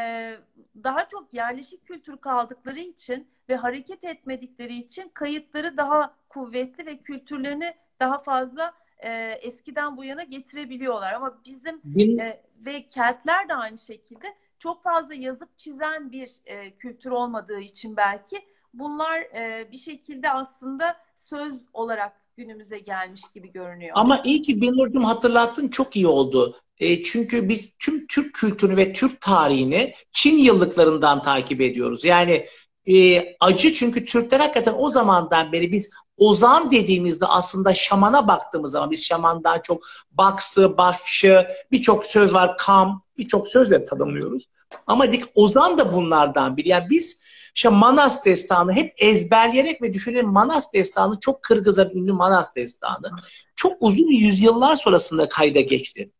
daha 0.83 1.07
çok 1.07 1.33
yerleşik 1.33 1.85
kültür 1.85 2.17
kaldıkları 2.17 2.79
için 2.79 3.27
ve 3.49 3.55
hareket 3.55 4.03
etmedikleri 4.03 4.77
için 4.77 5.09
kayıtları 5.09 5.77
daha 5.77 6.15
kuvvetli 6.29 6.85
ve 6.85 6.97
kültürlerini 6.97 7.73
daha 7.99 8.17
fazla 8.17 8.73
e, 9.01 9.39
eskiden 9.41 9.97
bu 9.97 10.03
yana 10.03 10.23
getirebiliyorlar. 10.23 11.13
Ama 11.13 11.41
bizim 11.45 11.81
Bin... 11.83 12.17
e, 12.17 12.43
ve 12.65 12.87
Keltler 12.87 13.49
de 13.49 13.53
aynı 13.53 13.77
şekilde 13.77 14.27
çok 14.59 14.83
fazla 14.83 15.13
yazıp 15.13 15.57
çizen 15.57 16.11
bir 16.11 16.31
e, 16.45 16.71
kültür 16.71 17.11
olmadığı 17.11 17.59
için 17.59 17.97
belki 17.97 18.41
bunlar 18.73 19.19
e, 19.19 19.71
bir 19.71 19.77
şekilde 19.77 20.29
aslında 20.29 20.97
söz 21.15 21.53
olarak 21.73 22.13
günümüze 22.37 22.79
gelmiş 22.79 23.21
gibi 23.33 23.51
görünüyor. 23.51 23.91
Ama 23.95 24.21
iyi 24.23 24.41
ki 24.41 24.61
Binur'cum 24.61 25.03
hatırlattın 25.03 25.67
çok 25.67 25.95
iyi 25.95 26.07
oldu. 26.07 26.61
E, 26.77 27.03
çünkü 27.03 27.49
biz 27.49 27.77
tüm 27.77 28.07
Türk 28.07 28.33
kültürünü 28.33 28.77
ve 28.77 28.93
Türk 28.93 29.21
tarihini 29.21 29.93
Çin 30.11 30.37
yıllıklarından 30.37 31.21
takip 31.21 31.61
ediyoruz. 31.61 32.05
Yani 32.05 32.45
e, 32.87 33.25
acı 33.39 33.73
çünkü 33.73 34.05
Türkler 34.05 34.39
hakikaten 34.39 34.75
o 34.77 34.89
zamandan 34.89 35.51
beri 35.51 35.71
biz 35.71 35.91
ozan 36.17 36.71
dediğimizde 36.71 37.25
aslında 37.25 37.73
şamana 37.73 38.27
baktığımız 38.27 38.71
zaman 38.71 38.91
biz 38.91 39.05
şamandan 39.05 39.59
çok 39.63 39.83
baksı, 40.11 40.77
bakşı, 40.77 41.47
birçok 41.71 42.05
söz 42.05 42.33
var, 42.33 42.57
kam, 42.57 43.03
birçok 43.17 43.47
sözle 43.47 43.85
tanımlıyoruz. 43.85 44.45
Ama 44.87 45.11
dik 45.11 45.23
ozan 45.35 45.77
da 45.77 45.93
bunlardan 45.93 46.57
biri. 46.57 46.69
Yani 46.69 46.89
biz 46.89 47.21
işte 47.55 47.69
Manas 47.69 48.25
destanı 48.25 48.73
hep 48.73 48.93
ezberleyerek 48.97 49.81
ve 49.81 49.93
düşünelim 49.93 50.27
Manas 50.27 50.73
destanı 50.73 51.19
çok 51.19 51.43
Kırgız'a 51.43 51.85
ünlü 51.85 52.13
Manas 52.13 52.55
destanı. 52.55 53.11
Çok 53.55 53.73
uzun 53.79 54.07
yüzyıllar 54.07 54.75
sonrasında 54.75 55.29
kayda 55.29 55.61
geçti. 55.61 56.11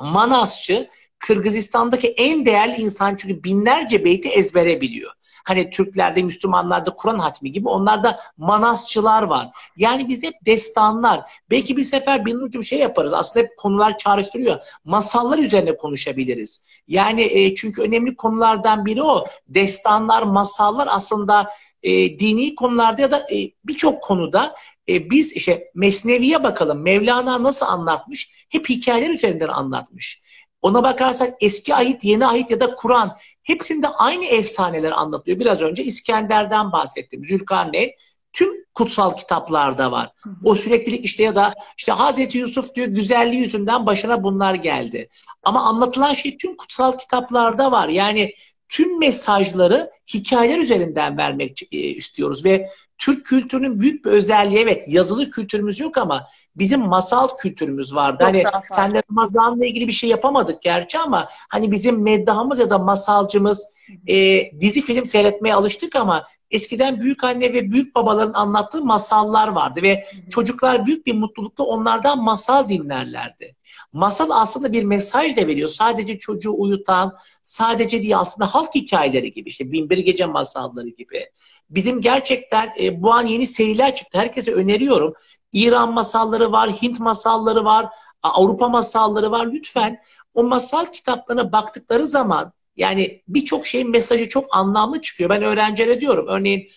Manasçı 0.00 0.88
Kırgızistan'daki 1.18 2.08
en 2.08 2.46
değerli 2.46 2.76
insan 2.76 3.16
çünkü 3.16 3.44
binlerce 3.44 4.04
beyti 4.04 4.28
ezbere 4.28 4.80
biliyor. 4.80 5.12
Hani 5.44 5.70
Türklerde, 5.70 6.22
Müslümanlarda 6.22 6.90
Kur'an 6.96 7.18
hatmi 7.18 7.52
gibi 7.52 7.68
onlarda 7.68 8.20
manasçılar 8.36 9.22
var. 9.22 9.48
Yani 9.76 10.08
biz 10.08 10.22
hep 10.22 10.34
destanlar. 10.46 11.30
Belki 11.50 11.76
bir 11.76 11.84
sefer 11.84 12.26
bir 12.26 12.62
şey 12.62 12.78
yaparız. 12.78 13.12
Aslında 13.12 13.44
hep 13.46 13.56
konular 13.56 13.98
çağrıştırıyor. 13.98 14.56
Masallar 14.84 15.38
üzerine 15.38 15.76
konuşabiliriz. 15.76 16.82
Yani 16.88 17.22
e, 17.22 17.54
çünkü 17.54 17.82
önemli 17.82 18.16
konulardan 18.16 18.86
biri 18.86 19.02
o. 19.02 19.24
Destanlar, 19.48 20.22
masallar 20.22 20.88
aslında 20.90 21.50
e, 21.82 22.18
dini 22.18 22.54
konularda 22.54 23.02
ya 23.02 23.10
da 23.10 23.26
e, 23.32 23.50
birçok 23.64 24.02
konuda 24.02 24.54
e, 24.88 25.10
biz 25.10 25.32
işte 25.32 25.70
Mesnevi'ye 25.74 26.42
bakalım. 26.44 26.82
Mevlana 26.82 27.42
nasıl 27.42 27.66
anlatmış? 27.66 28.46
Hep 28.48 28.68
hikayeler 28.68 29.10
üzerinden 29.10 29.48
anlatmış. 29.48 30.20
Ona 30.62 30.82
bakarsak 30.82 31.34
eski 31.40 31.74
ahit, 31.74 32.04
yeni 32.04 32.26
ahit 32.26 32.50
ya 32.50 32.60
da 32.60 32.76
Kur'an 32.76 33.16
hepsinde 33.42 33.88
aynı 33.88 34.24
efsaneler 34.24 34.92
anlatıyor. 34.92 35.38
Biraz 35.38 35.60
önce 35.60 35.84
İskender'den 35.84 36.72
bahsettim. 36.72 37.24
Zülkarneyn 37.24 37.90
tüm 38.32 38.64
kutsal 38.74 39.16
kitaplarda 39.16 39.92
var. 39.92 40.12
O 40.44 40.54
süreklilik 40.54 41.04
işte 41.04 41.22
ya 41.22 41.36
da 41.36 41.54
işte 41.78 41.92
Hazreti 41.92 42.38
Yusuf 42.38 42.74
diyor 42.74 42.86
güzelliği 42.86 43.40
yüzünden 43.40 43.86
başına 43.86 44.22
bunlar 44.22 44.54
geldi. 44.54 45.08
Ama 45.42 45.62
anlatılan 45.62 46.12
şey 46.12 46.36
tüm 46.36 46.56
kutsal 46.56 46.92
kitaplarda 46.92 47.72
var. 47.72 47.88
Yani 47.88 48.32
tüm 48.68 48.98
mesajları 48.98 49.90
hikayeler 50.14 50.58
üzerinden 50.58 51.18
vermek 51.18 51.62
e, 51.72 51.78
istiyoruz 51.78 52.44
ve 52.44 52.66
Türk 52.98 53.26
kültürünün 53.26 53.80
büyük 53.80 54.04
bir 54.04 54.10
özelliği 54.10 54.58
evet 54.60 54.84
yazılı 54.88 55.30
kültürümüz 55.30 55.80
yok 55.80 55.98
ama 55.98 56.26
bizim 56.56 56.80
masal 56.80 57.28
kültürümüz 57.36 57.94
vardı. 57.94 58.18
Çok 58.18 58.28
hani 58.28 58.44
senle 58.66 59.02
Ramazan'la 59.10 59.66
ilgili 59.66 59.88
bir 59.88 59.92
şey 59.92 60.10
yapamadık 60.10 60.62
gerçi 60.62 60.98
ama 60.98 61.28
hani 61.48 61.72
bizim 61.72 62.02
meddahımız 62.02 62.58
ya 62.58 62.70
da 62.70 62.78
masalcımız 62.78 63.66
e, 64.06 64.40
dizi 64.60 64.82
film 64.82 65.04
seyretmeye 65.04 65.54
alıştık 65.54 65.96
ama 65.96 66.26
eskiden 66.50 67.00
büyük 67.00 67.24
anne 67.24 67.52
ve 67.52 67.72
büyük 67.72 67.94
babaların 67.94 68.32
anlattığı 68.32 68.84
masallar 68.84 69.48
vardı 69.48 69.82
ve 69.82 70.04
çocuklar 70.30 70.86
büyük 70.86 71.06
bir 71.06 71.14
mutlulukla 71.14 71.64
onlardan 71.64 72.22
masal 72.22 72.68
dinlerlerdi. 72.68 73.54
Masal 73.92 74.30
aslında 74.30 74.72
bir 74.72 74.84
mesaj 74.84 75.36
da 75.36 75.46
veriyor. 75.46 75.68
Sadece 75.68 76.18
çocuğu 76.18 76.54
uyutan, 76.56 77.16
sadece 77.42 78.02
diye 78.02 78.16
aslında 78.16 78.54
halk 78.54 78.74
hikayeleri 78.74 79.32
gibi 79.32 79.48
işte 79.48 79.72
Binbir 79.72 79.97
Gece 80.00 80.26
masalları 80.26 80.88
gibi. 80.88 81.30
Bizim 81.70 82.00
gerçekten 82.00 82.72
e, 82.80 83.02
bu 83.02 83.12
an 83.12 83.26
yeni 83.26 83.46
seriler 83.46 83.96
çıktı. 83.96 84.18
Herkese 84.18 84.52
öneriyorum. 84.52 85.14
İran 85.52 85.92
masalları 85.94 86.52
var, 86.52 86.70
Hint 86.70 87.00
masalları 87.00 87.64
var, 87.64 87.86
Avrupa 88.22 88.68
masalları 88.68 89.30
var. 89.30 89.46
Lütfen 89.52 90.02
o 90.34 90.42
masal 90.42 90.86
kitaplarına 90.86 91.52
baktıkları 91.52 92.06
zaman 92.06 92.52
yani 92.76 93.22
birçok 93.28 93.66
şeyin 93.66 93.90
mesajı 93.90 94.28
çok 94.28 94.56
anlamlı 94.56 95.00
çıkıyor. 95.02 95.30
Ben 95.30 95.42
öğrencilere 95.42 96.00
diyorum. 96.00 96.26
Örneğin 96.28 96.68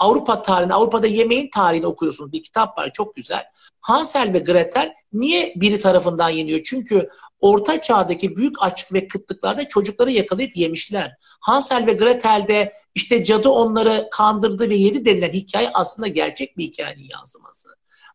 Avrupa 0.00 0.42
tarihini, 0.42 0.74
Avrupa'da 0.74 1.06
yemeğin 1.06 1.50
tarihini 1.54 1.86
okuyorsunuz. 1.86 2.32
Bir 2.32 2.42
kitap 2.42 2.78
var 2.78 2.90
çok 2.92 3.16
güzel. 3.16 3.44
Hansel 3.80 4.32
ve 4.32 4.38
Gretel 4.38 4.94
niye 5.12 5.52
biri 5.56 5.80
tarafından 5.80 6.28
yeniyor? 6.28 6.60
Çünkü 6.64 7.08
orta 7.40 7.82
çağdaki 7.82 8.36
büyük 8.36 8.62
açlık 8.62 8.92
ve 8.92 9.08
kıtlıklarda 9.08 9.68
çocukları 9.68 10.10
yakalayıp 10.10 10.56
yemişler. 10.56 11.16
Hansel 11.40 11.86
ve 11.86 11.92
Gretel'de 11.92 12.72
işte 12.94 13.24
cadı 13.24 13.48
onları 13.48 14.08
kandırdı 14.10 14.70
ve 14.70 14.74
yedi 14.74 15.04
denilen 15.04 15.32
hikaye 15.32 15.70
aslında 15.74 16.08
gerçek 16.08 16.58
bir 16.58 16.64
hikayenin 16.64 17.08
yansıması. 17.10 17.68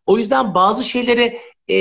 O 0.05 0.17
yüzden 0.17 0.53
bazı 0.53 0.83
şeyleri 0.83 1.39
e, 1.69 1.75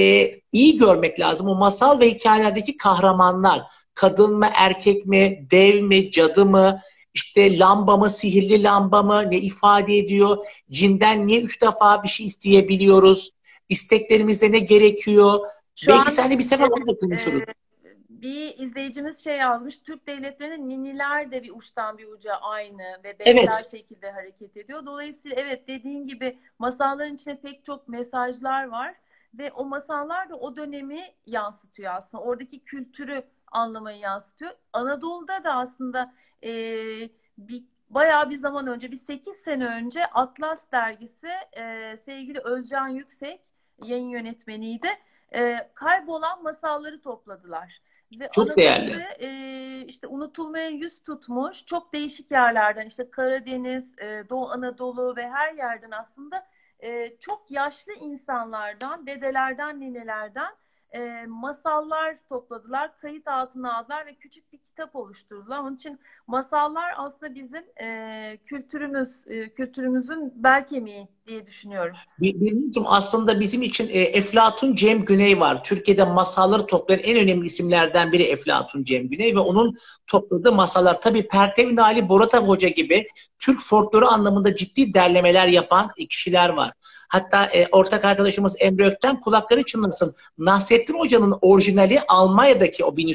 iyi 0.52 0.76
görmek 0.76 1.20
lazım. 1.20 1.48
O 1.48 1.54
masal 1.54 2.00
ve 2.00 2.10
hikayelerdeki 2.10 2.76
kahramanlar, 2.76 3.62
kadın 3.94 4.38
mı, 4.38 4.48
erkek 4.54 5.06
mi, 5.06 5.46
dev 5.50 5.82
mi, 5.82 6.10
cadı 6.10 6.46
mı, 6.46 6.80
işte 7.14 7.58
lamba 7.58 7.96
mı, 7.96 8.10
sihirli 8.10 8.62
lamba 8.62 9.02
mı, 9.02 9.30
ne 9.30 9.38
ifade 9.38 9.98
ediyor? 9.98 10.46
Cinden 10.70 11.26
niye 11.26 11.42
üç 11.42 11.62
defa 11.62 12.02
bir 12.02 12.08
şey 12.08 12.26
isteyebiliyoruz? 12.26 13.30
İsteklerimize 13.68 14.52
ne 14.52 14.58
gerekiyor? 14.58 15.40
Şu 15.76 15.90
Belki 15.90 16.10
seninle 16.10 16.38
bir 16.38 16.42
sefer 16.42 16.68
onu 16.68 16.86
da 16.86 16.96
konuşuruz. 16.96 17.42
E, 17.42 17.54
bir 18.08 18.58
izleyicimiz 18.58 19.24
şey 19.24 19.42
almış. 19.42 19.78
Türk 19.78 20.06
devletlerinin 20.06 20.68
niniler 20.68 21.32
de 21.32 21.42
bir 21.42 21.52
uçtan 21.54 21.98
bir 21.98 22.06
uca 22.06 22.34
aynı 22.34 22.82
ve 23.04 23.18
benzer 23.18 23.34
evet. 23.34 23.70
şekilde 23.70 24.10
hareket 24.10 24.56
ediyor. 24.56 24.86
Dolayısıyla 24.86 25.36
evet 25.40 25.68
dediğin 25.68 26.06
gibi 26.06 26.38
masalların 26.58 27.14
içinde 27.14 27.40
pek 27.40 27.64
çok 27.64 27.88
mesajlar 27.88 28.68
var 28.68 28.94
ve 29.38 29.52
o 29.52 29.64
masallar 29.64 30.30
da 30.30 30.36
o 30.36 30.56
dönemi 30.56 31.04
yansıtıyor 31.26 31.94
aslında. 31.94 32.22
Oradaki 32.22 32.60
kültürü 32.64 33.24
anlamayı 33.54 33.98
yansıtıyor. 33.98 34.52
Anadolu'da 34.72 35.44
da 35.44 35.54
aslında 35.54 36.14
e, 36.42 36.50
bir 37.38 37.64
bayağı 37.90 38.30
bir 38.30 38.38
zaman 38.38 38.66
önce, 38.66 38.92
bir 38.92 38.96
8 38.96 39.36
sene 39.36 39.66
önce 39.66 40.06
Atlas 40.06 40.72
dergisi 40.72 41.28
e, 41.56 41.96
sevgili 41.96 42.40
Özcan 42.40 42.88
Yüksek 42.88 43.40
yayın 43.82 44.08
yönetmeniydi. 44.08 44.88
E, 45.34 45.70
kaybolan 45.74 46.42
masalları 46.42 47.00
topladılar. 47.00 47.80
Ve 48.20 48.28
çok 48.32 48.56
değerli. 48.56 49.02
E, 49.18 49.84
işte 49.86 50.06
unutulmaya 50.06 50.68
yüz 50.68 51.02
tutmuş 51.02 51.66
çok 51.66 51.92
değişik 51.92 52.30
yerlerden 52.30 52.86
işte 52.86 53.10
Karadeniz, 53.10 53.98
e, 53.98 54.28
Doğu 54.28 54.50
Anadolu 54.50 55.16
ve 55.16 55.30
her 55.30 55.54
yerden 55.54 55.90
aslında 55.90 56.46
e, 56.80 57.16
çok 57.20 57.50
yaşlı 57.50 57.92
insanlardan, 57.92 59.06
dedelerden, 59.06 59.80
ninelerden 59.80 60.54
e, 60.94 61.26
masallar 61.26 62.18
topladılar, 62.28 62.98
kayıt 62.98 63.28
altına 63.28 63.78
aldılar 63.78 64.06
ve 64.06 64.14
küçük 64.14 64.52
bir 64.52 64.58
kitap 64.58 64.96
oluşturdular. 64.96 65.58
Onun 65.58 65.74
için 65.74 66.00
masallar 66.26 66.94
aslında 66.96 67.34
bizim 67.34 67.64
e, 67.82 68.38
kültürümüz, 68.46 69.24
e, 69.26 69.54
kültürümüzün 69.54 70.32
bel 70.36 70.66
kemiği 70.68 71.08
diye 71.26 71.46
düşünüyorum. 71.46 71.96
Bilmiyorum 72.18 72.84
aslında 72.86 73.40
bizim 73.40 73.62
için 73.62 73.88
e, 73.88 74.00
Eflatun 74.00 74.76
Cem 74.76 75.04
Güney 75.04 75.40
var. 75.40 75.64
Türkiye'de 75.64 76.04
masalları 76.04 76.66
toplayan 76.66 77.02
en 77.02 77.18
önemli 77.18 77.46
isimlerden 77.46 78.12
biri 78.12 78.22
Eflatun 78.22 78.84
Cem 78.84 79.08
Güney 79.08 79.34
ve 79.34 79.38
onun 79.38 79.76
topladığı 80.06 80.52
masallar. 80.52 81.00
Tabii 81.00 81.28
Pertevin 81.28 81.76
Ali 81.76 82.08
Borata 82.08 82.38
Hoca 82.38 82.68
gibi 82.68 83.06
Türk 83.38 83.60
folkloru 83.60 84.06
anlamında 84.06 84.56
ciddi 84.56 84.94
derlemeler 84.94 85.48
yapan 85.48 85.90
kişiler 86.10 86.48
var. 86.48 86.72
Hatta 87.08 87.46
e, 87.46 87.68
ortak 87.72 88.04
arkadaşımız 88.04 88.56
Emre 88.60 88.86
Ökten 88.86 89.20
kulakları 89.20 89.62
çınlasın. 89.62 90.14
Nasrettin 90.38 90.98
Hoca'nın 90.98 91.38
orijinali 91.40 92.00
Almanya'daki 92.08 92.84
o 92.84 92.96
bin 92.96 93.14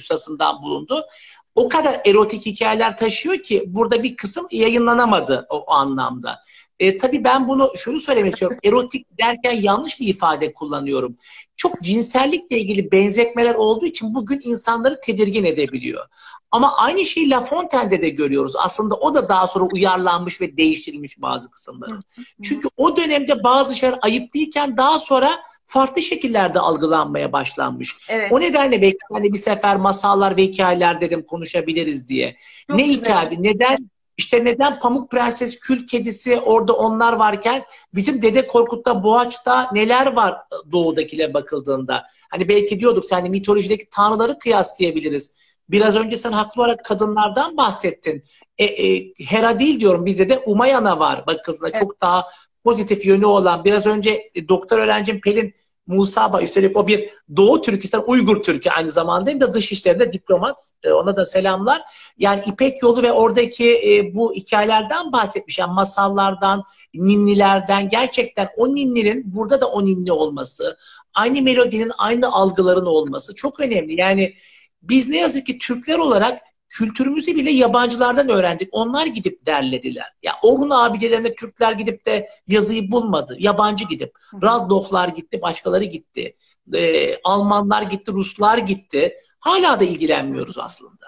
bulundu. 0.62 1.06
O 1.55 1.69
kadar 1.69 2.01
erotik 2.05 2.45
hikayeler 2.45 2.97
taşıyor 2.97 3.38
ki 3.38 3.63
burada 3.67 4.03
bir 4.03 4.15
kısım 4.15 4.47
yayınlanamadı 4.51 5.47
o, 5.49 5.57
o 5.57 5.71
anlamda. 5.71 6.39
E, 6.79 6.97
tabii 6.97 7.23
ben 7.23 7.47
bunu 7.47 7.71
şunu 7.77 7.99
söylemek 7.99 8.33
istiyorum. 8.33 8.57
Erotik 8.63 9.19
derken 9.19 9.62
yanlış 9.62 9.99
bir 9.99 10.07
ifade 10.07 10.53
kullanıyorum. 10.53 11.17
Çok 11.57 11.81
cinsellikle 11.81 12.59
ilgili 12.59 12.91
benzetmeler 12.91 13.55
olduğu 13.55 13.85
için 13.85 14.15
bugün 14.15 14.41
insanları 14.43 14.99
tedirgin 14.99 15.43
edebiliyor. 15.43 16.05
Ama 16.51 16.77
aynı 16.77 17.05
şeyi 17.05 17.29
La 17.29 17.41
Fontaine'de 17.41 18.01
de 18.01 18.09
görüyoruz. 18.09 18.53
Aslında 18.57 18.95
o 18.95 19.15
da 19.15 19.29
daha 19.29 19.47
sonra 19.47 19.65
uyarlanmış 19.73 20.41
ve 20.41 20.57
değiştirilmiş 20.57 21.21
bazı 21.21 21.51
kısımları. 21.51 21.99
Çünkü 22.43 22.67
o 22.77 22.97
dönemde 22.97 23.43
bazı 23.43 23.75
şeyler 23.75 23.99
ayıp 24.01 24.33
değilken 24.33 24.77
daha 24.77 24.99
sonra 24.99 25.31
farklı 25.69 26.01
şekillerde 26.01 26.60
algılanmaya 26.60 27.32
başlanmış. 27.34 27.95
Evet. 28.10 28.32
O 28.32 28.39
nedenle 28.39 28.82
belki 28.82 28.97
hani 29.13 29.34
bir 29.34 29.38
sefer 29.38 29.75
masallar 29.75 30.38
ve 30.38 30.43
hikayeler 30.43 31.01
dedim 31.01 31.23
konuşabiliriz 31.23 32.08
diye. 32.08 32.36
Çok 32.67 32.77
ne 32.77 32.88
güzel. 32.88 33.01
hikaye, 33.01 33.29
neden 33.39 33.89
işte 34.17 34.45
neden 34.45 34.79
Pamuk 34.79 35.12
Prenses, 35.12 35.60
Kül 35.60 35.88
Kedisi 35.88 36.39
orada 36.39 36.73
onlar 36.73 37.13
varken 37.13 37.63
bizim 37.93 38.21
Dede 38.21 38.47
Korkut'ta, 38.47 39.03
Boğaç'ta 39.03 39.69
neler 39.73 40.13
var 40.13 40.36
doğudakile 40.71 41.34
bakıldığında? 41.34 42.05
Hani 42.29 42.49
belki 42.49 42.79
diyorduk 42.79 43.05
sen 43.05 43.15
hani 43.15 43.29
mitolojideki 43.29 43.89
tanrıları 43.89 44.39
kıyaslayabiliriz. 44.39 45.36
Biraz 45.69 45.95
önce 45.95 46.17
sen 46.17 46.32
haklı 46.32 46.62
olarak 46.62 46.86
kadınlardan 46.86 47.58
bahsettin. 47.58 48.23
E, 48.58 48.65
e, 48.65 49.13
Hera 49.25 49.60
değil 49.60 49.79
diyorum 49.79 50.05
bizde 50.05 50.29
de 50.29 50.38
Umayana 50.38 50.99
var 50.99 51.27
bakıldığında 51.27 51.69
evet. 51.69 51.82
çok 51.82 52.01
daha 52.01 52.25
pozitif 52.69 53.05
yönü 53.05 53.25
olan. 53.25 53.65
Biraz 53.65 53.86
önce 53.88 54.29
e, 54.36 54.47
doktor 54.47 54.77
öğrencim 54.77 55.21
Pelin 55.21 55.53
Musa 55.88 56.34
Bay 56.34 56.43
üstelik 56.43 56.77
o 56.77 56.88
bir 56.88 57.10
Doğu 57.36 57.62
Türkistan 57.62 58.03
Uygur 58.08 58.43
Türk'ü 58.43 58.69
aynı 58.69 58.91
zamanda 58.91 59.29
hem 59.32 59.41
de 59.41 59.53
dış 59.53 59.71
işlerinde 59.71 60.13
diplomat. 60.13 60.71
E, 60.84 60.91
ona 60.91 61.17
da 61.17 61.25
selamlar. 61.25 61.82
Yani 62.17 62.41
İpek 62.45 62.82
Yolu 62.84 63.03
ve 63.03 63.12
oradaki 63.12 63.73
e, 63.73 64.15
bu 64.15 64.34
hikayelerden 64.34 65.12
bahsetmiş. 65.12 65.60
Yani 65.60 65.73
masallardan, 65.73 66.63
ninnilerden 66.93 67.89
gerçekten 67.89 68.49
o 68.58 68.75
ninninin 68.75 69.23
burada 69.25 69.62
da 69.62 69.67
o 69.67 69.86
ninni 69.86 70.12
olması, 70.12 70.77
aynı 71.13 71.41
melodinin 71.41 71.91
aynı 71.97 72.32
algıların 72.32 72.86
olması 72.86 73.36
çok 73.36 73.60
önemli. 73.60 73.99
Yani 74.01 74.34
biz 74.82 75.10
ne 75.10 75.17
yazık 75.17 75.45
ki 75.45 75.58
Türkler 75.58 75.97
olarak 75.97 76.39
kültürümüzü 76.69 77.36
bile 77.36 77.51
yabancılardan 77.51 78.29
öğrendik. 78.29 78.69
Onlar 78.71 79.08
gidip 79.08 79.45
derlediler. 79.45 80.13
Ya 80.23 80.34
Orhun 80.41 80.69
abidelerine 80.69 81.36
Türkler 81.36 81.71
gidip 81.71 82.05
de 82.05 82.29
yazıyı 82.47 82.91
bulmadı. 82.91 83.36
Yabancı 83.39 83.86
gidip. 83.86 84.12
Radloff'lar 84.43 85.08
gitti, 85.08 85.41
başkaları 85.41 85.84
gitti. 85.84 86.36
Ee, 86.73 87.17
Almanlar 87.23 87.82
gitti, 87.82 88.12
Ruslar 88.12 88.58
gitti. 88.58 89.17
Hala 89.39 89.79
da 89.79 89.84
ilgilenmiyoruz 89.84 90.60
aslında. 90.60 91.05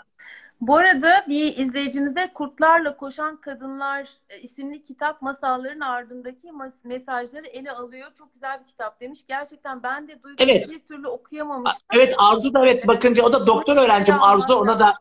Bu 0.62 0.78
arada 0.78 1.26
bir 1.28 1.58
izleyicimize 1.58 2.32
Kurtlarla 2.34 2.98
Koşan 2.98 3.42
Kadınlar 3.42 4.08
e, 4.30 4.40
isimli 4.40 4.84
kitap 4.84 5.22
masalların 5.22 5.80
ardındaki 5.80 6.52
mesajları 6.84 7.48
ele 7.48 7.72
alıyor. 7.72 8.08
Çok 8.18 8.34
güzel 8.34 8.60
bir 8.60 8.68
kitap 8.68 9.02
demiş. 9.02 9.20
Gerçekten 9.28 9.84
ben 9.84 10.08
de 10.08 10.24
duydum 10.24 10.36
evet. 10.40 10.70
bir 10.70 10.88
türlü 10.88 11.08
okuyamamıştım. 11.08 11.88
Evet 11.94 12.16
Arzu 12.18 12.54
da 12.54 12.66
evet 12.66 12.88
bakınca 12.88 13.24
o 13.24 13.34
da 13.34 13.48
doktor 13.48 13.78
öğrencim 13.78 14.24
Arzu 14.24 14.56
ona 14.56 14.80
da 14.80 14.94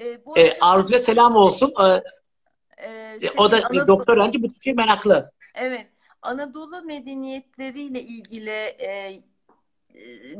e, 0.00 0.24
bu 0.24 0.38
e, 0.38 0.58
arzu 0.60 0.94
ve 0.94 0.98
selam 0.98 1.36
olsun. 1.36 1.72
E, 1.80 2.02
e, 2.86 3.20
şey, 3.20 3.30
o 3.36 3.50
da 3.50 3.56
Anadolu, 3.56 3.86
doktor 3.86 4.16
öğrenci 4.16 4.42
bu 4.42 4.46
şey 4.64 4.74
meraklı. 4.74 5.30
Evet. 5.54 5.86
Anadolu 6.22 6.82
medeniyetleriyle 6.82 8.02
ilgili 8.02 8.50
e, 8.50 9.22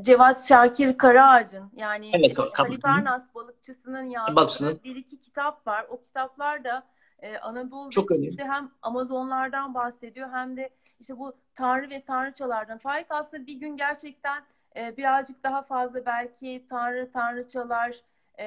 Cevat 0.02 0.48
Şakir 0.48 0.98
Karaağaç'ın 0.98 1.70
yani 1.76 2.10
evet, 2.14 2.38
Halikarnas 2.54 3.34
balıkçısının 3.34 4.04
yazdığı 4.04 4.84
bir 4.84 4.96
iki 4.96 5.20
kitap 5.20 5.66
var. 5.66 5.86
O 5.90 6.00
kitaplar 6.00 6.64
da 6.64 6.86
e, 7.18 7.38
Anadolu'da 7.38 8.44
hem 8.44 8.70
Amazonlardan 8.82 9.74
bahsediyor 9.74 10.28
hem 10.32 10.56
de 10.56 10.70
işte 11.00 11.18
bu 11.18 11.32
tanrı 11.54 11.90
ve 11.90 12.04
tanrıçalardan. 12.04 12.78
Faik 12.78 13.06
aslında 13.10 13.46
bir 13.46 13.54
gün 13.54 13.76
gerçekten 13.76 14.42
e, 14.76 14.96
birazcık 14.96 15.42
daha 15.42 15.62
fazla 15.62 16.06
belki 16.06 16.66
tanrı 16.70 17.12
tanrıçalar 17.12 18.00
e, 18.40 18.46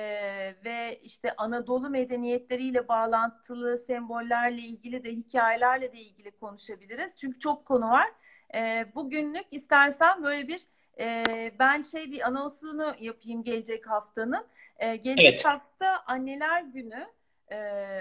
ve 0.65 0.99
işte 1.03 1.33
Anadolu 1.37 1.89
medeniyetleriyle 1.89 2.87
bağlantılı 2.87 3.77
sembollerle 3.77 4.61
ilgili 4.61 5.03
de 5.03 5.11
hikayelerle 5.11 5.93
de 5.93 5.97
ilgili 5.97 6.31
konuşabiliriz. 6.31 7.17
Çünkü 7.17 7.39
çok 7.39 7.65
konu 7.65 7.89
var. 7.89 8.11
E, 8.55 8.85
bugünlük 8.95 9.45
istersen 9.51 10.23
böyle 10.23 10.47
bir 10.47 10.61
e, 10.99 11.23
ben 11.59 11.81
şey 11.81 12.11
bir 12.11 12.27
anonsunu 12.27 12.95
yapayım 12.99 13.43
gelecek 13.43 13.89
haftanın. 13.89 14.45
E, 14.77 14.95
gelecek 14.95 15.29
Evet. 15.29 15.45
hafta 15.45 16.03
Anneler 16.05 16.61
Günü 16.61 17.07
e, 17.51 17.57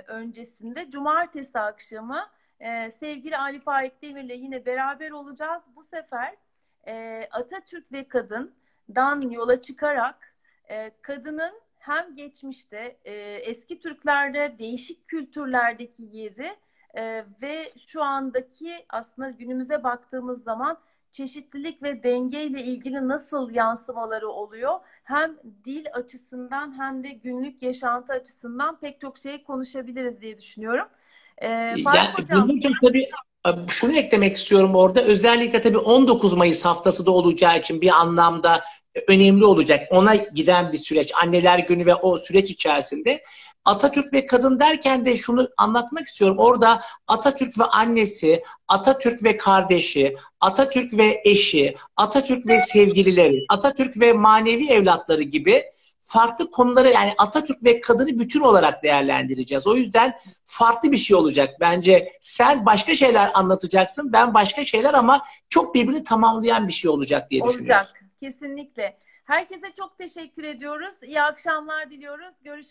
öncesinde 0.06 0.90
cumartesi 0.90 1.58
akşamı 1.58 2.28
e, 2.60 2.90
sevgili 2.90 3.36
Ali 3.36 3.60
Faik 3.60 4.02
Demir'le 4.02 4.36
yine 4.36 4.66
beraber 4.66 5.10
olacağız. 5.10 5.62
Bu 5.76 5.82
sefer 5.82 6.36
e, 6.86 7.28
Atatürk 7.30 7.92
ve 7.92 8.08
Kadın'dan 8.08 9.20
yola 9.30 9.60
çıkarak 9.60 10.34
e, 10.68 10.90
kadının 11.02 11.52
hem 11.82 12.16
geçmişte 12.16 12.96
e, 13.04 13.12
eski 13.34 13.80
Türklerde 13.80 14.56
değişik 14.58 15.08
kültürlerdeki 15.08 16.02
yeri 16.12 16.56
e, 16.94 17.24
ve 17.42 17.72
şu 17.88 18.02
andaki 18.02 18.72
aslında 18.88 19.30
günümüze 19.30 19.84
baktığımız 19.84 20.42
zaman 20.42 20.78
çeşitlilik 21.12 21.82
ve 21.82 22.02
dengeyle 22.02 22.62
ilgili 22.62 23.08
nasıl 23.08 23.50
yansımaları 23.50 24.28
oluyor? 24.28 24.80
Hem 25.04 25.36
dil 25.64 25.86
açısından 25.92 26.78
hem 26.78 27.04
de 27.04 27.08
günlük 27.08 27.62
yaşantı 27.62 28.12
açısından 28.12 28.80
pek 28.80 29.00
çok 29.00 29.18
şey 29.18 29.44
konuşabiliriz 29.44 30.20
diye 30.20 30.38
düşünüyorum. 30.38 30.88
Ee, 31.38 31.48
Yani 31.48 32.08
Hocam, 32.14 32.48
bunun 32.48 32.60
tabii 32.82 33.08
e, 33.46 33.50
şunu 33.68 33.98
eklemek 33.98 34.36
istiyorum 34.36 34.74
orada. 34.74 35.02
Özellikle 35.02 35.60
tabii 35.60 35.78
19 35.78 36.34
Mayıs 36.34 36.64
haftası 36.64 37.06
da 37.06 37.10
olacağı 37.10 37.58
için 37.58 37.80
bir 37.80 37.88
anlamda 37.88 38.60
önemli 39.08 39.44
olacak. 39.44 39.86
Ona 39.90 40.14
giden 40.14 40.72
bir 40.72 40.78
süreç. 40.78 41.12
Anneler 41.22 41.58
Günü 41.58 41.86
ve 41.86 41.94
o 41.94 42.16
süreç 42.16 42.50
içerisinde. 42.50 43.22
Atatürk 43.64 44.12
ve 44.12 44.26
kadın 44.26 44.60
derken 44.60 45.04
de 45.04 45.16
şunu 45.16 45.48
anlatmak 45.56 46.06
istiyorum. 46.06 46.38
Orada 46.38 46.80
Atatürk 47.06 47.58
ve 47.58 47.64
annesi, 47.64 48.42
Atatürk 48.68 49.24
ve 49.24 49.36
kardeşi, 49.36 50.16
Atatürk 50.40 50.98
ve 50.98 51.20
eşi, 51.24 51.76
Atatürk 51.96 52.46
ve 52.46 52.60
sevgilileri, 52.60 53.44
Atatürk 53.48 54.00
ve 54.00 54.12
manevi 54.12 54.68
evlatları 54.68 55.22
gibi 55.22 55.64
farklı 56.02 56.50
konuları 56.50 56.88
yani 56.88 57.12
Atatürk 57.18 57.64
ve 57.64 57.80
kadını 57.80 58.18
bütün 58.18 58.40
olarak 58.40 58.82
değerlendireceğiz. 58.82 59.66
O 59.66 59.76
yüzden 59.76 60.14
farklı 60.44 60.92
bir 60.92 60.96
şey 60.96 61.16
olacak 61.16 61.50
bence. 61.60 62.12
Sen 62.20 62.66
başka 62.66 62.94
şeyler 62.94 63.30
anlatacaksın, 63.34 64.12
ben 64.12 64.34
başka 64.34 64.64
şeyler 64.64 64.94
ama 64.94 65.24
çok 65.50 65.74
birbirini 65.74 66.04
tamamlayan 66.04 66.68
bir 66.68 66.72
şey 66.72 66.90
olacak 66.90 67.30
diye 67.30 67.44
düşünüyorum. 67.44 67.80
olacak. 67.80 68.01
Kesinlikle. 68.22 68.98
Herkese 69.24 69.72
çok 69.72 69.98
teşekkür 69.98 70.44
ediyoruz. 70.44 71.02
İyi 71.02 71.22
akşamlar 71.22 71.90
diliyoruz. 71.90 72.34
Görüşmek 72.44 72.70